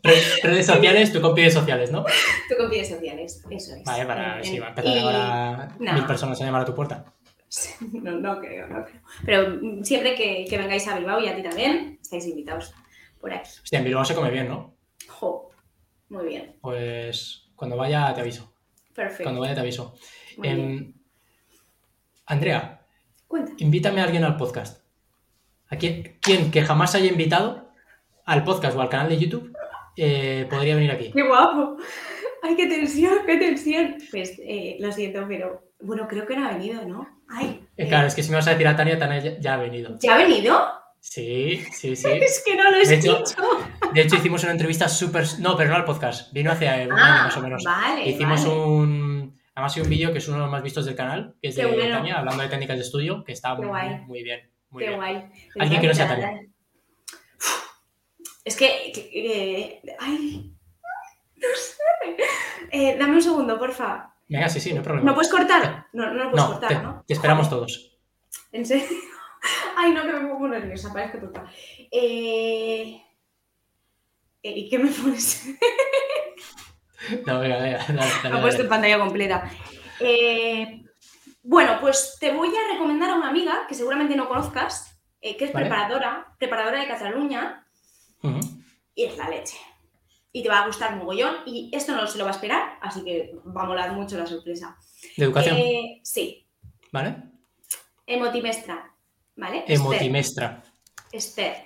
[0.03, 2.03] Re- redes sociales, compi de sociales, ¿no?
[2.03, 3.83] Tú con pies sociales, eso es.
[3.83, 5.93] Vale, para si en- va a empezar y- ahora no.
[5.93, 7.05] mil personas a llamar a tu puerta.
[7.91, 9.01] No, no creo, no creo.
[9.25, 12.73] Pero siempre que, que vengáis a Bilbao y a ti también, estáis invitados
[13.19, 13.49] por aquí.
[13.63, 14.75] Hostia, en Bilbao se come bien, ¿no?
[15.07, 15.49] Jo,
[16.09, 16.57] muy bien.
[16.61, 18.53] Pues cuando vaya te aviso.
[18.93, 19.23] Perfecto.
[19.23, 19.95] Cuando vaya te aviso.
[20.37, 20.59] Muy bien.
[20.59, 20.93] Em,
[22.25, 22.85] Andrea,
[23.27, 23.53] Cuenta.
[23.57, 24.83] invítame a alguien al podcast.
[25.69, 27.71] ¿A quién, quién que jamás haya invitado
[28.25, 29.53] al podcast o al canal de YouTube
[29.97, 31.11] eh, podría venir aquí?
[31.11, 31.77] ¡Qué guapo!
[32.43, 33.97] ¡Ay, qué tensión, qué tensión!
[34.09, 37.07] Pues eh, lo siento, pero bueno, creo que no ha venido, ¿no?
[37.29, 37.65] ¡Ay!
[37.77, 39.97] Eh, claro, es que si me vas a decir a Tania, Tania ya, ha venido.
[39.99, 40.59] ¿Ya ha venido?
[40.99, 42.07] Sí, sí, sí.
[42.21, 43.41] Es que no lo he De hecho, dicho.
[43.93, 45.25] De hecho, hicimos una entrevista súper...
[45.39, 46.31] No, pero no al podcast.
[46.33, 47.63] Vino hace un año Ah, más o menos.
[47.63, 48.59] vale, Hicimos vale.
[48.59, 49.39] un...
[49.55, 51.55] Además hay un vídeo que es uno de los más vistos del canal, que es
[51.55, 51.97] de bueno.
[51.97, 53.67] Tania, hablando de técnicas de estudio, que está muy,
[54.07, 54.49] muy bien.
[54.69, 54.99] Muy Qué bien.
[54.99, 55.25] guay.
[55.59, 56.41] Alguien que no sea Tania.
[58.45, 58.91] Es que.
[58.93, 60.53] que- que- ay.
[61.35, 62.17] No sé.
[62.71, 64.10] Eh, dame un segundo, porfa.
[64.31, 65.09] Venga, sí, sí, no hay problema.
[65.11, 65.87] ¿No puedes cortar?
[65.91, 67.03] No, no lo puedes No, cortar, te, ¿no?
[67.05, 67.99] te esperamos Joder, todos.
[68.53, 68.87] ¿En serio?
[69.75, 71.51] Ay, no, que me pongo nerviosa, parece que toca.
[71.91, 73.01] Eh...
[74.43, 75.47] ¿Y qué me pones?
[77.25, 79.51] No, venga, venga, dale, dale, Me puesto en pantalla completa.
[79.99, 80.83] Eh,
[81.41, 85.45] bueno, pues te voy a recomendar a una amiga que seguramente no conozcas, eh, que
[85.45, 85.65] es Vale.
[85.65, 87.65] preparadora, preparadora de Cataluña,
[88.93, 89.57] y es la leche.
[90.33, 93.03] Y te va a gustar mogollón, y esto no se lo va a esperar, así
[93.03, 94.77] que va a molar mucho la sorpresa.
[95.17, 96.47] De educación, Eh, sí,
[96.91, 97.17] ¿vale?
[98.07, 98.93] Emotimestra,
[99.35, 99.63] ¿vale?
[99.67, 100.63] Emotimestra.
[101.11, 101.65] Esther.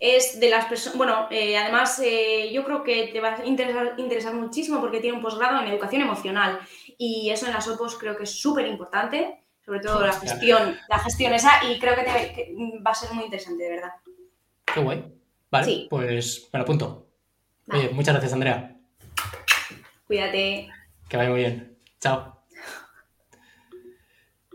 [0.00, 3.94] Es de las personas, bueno, eh, además eh, yo creo que te va a interesar,
[3.98, 6.58] interesar muchísimo porque tiene un posgrado en educación emocional
[6.98, 10.98] y eso en las OPOS creo que es súper importante, sobre todo la gestión, la
[10.98, 12.54] gestión esa y creo que, te- que
[12.86, 13.92] va a ser muy interesante, de verdad.
[14.74, 15.04] Qué guay.
[15.50, 15.86] Vale, Sí.
[15.88, 17.06] pues me lo apunto.
[17.66, 18.76] Vale, Oye, muchas gracias, Andrea.
[20.06, 20.70] cuídate.
[21.08, 21.76] Que vaya muy bien.
[22.00, 22.33] Chao.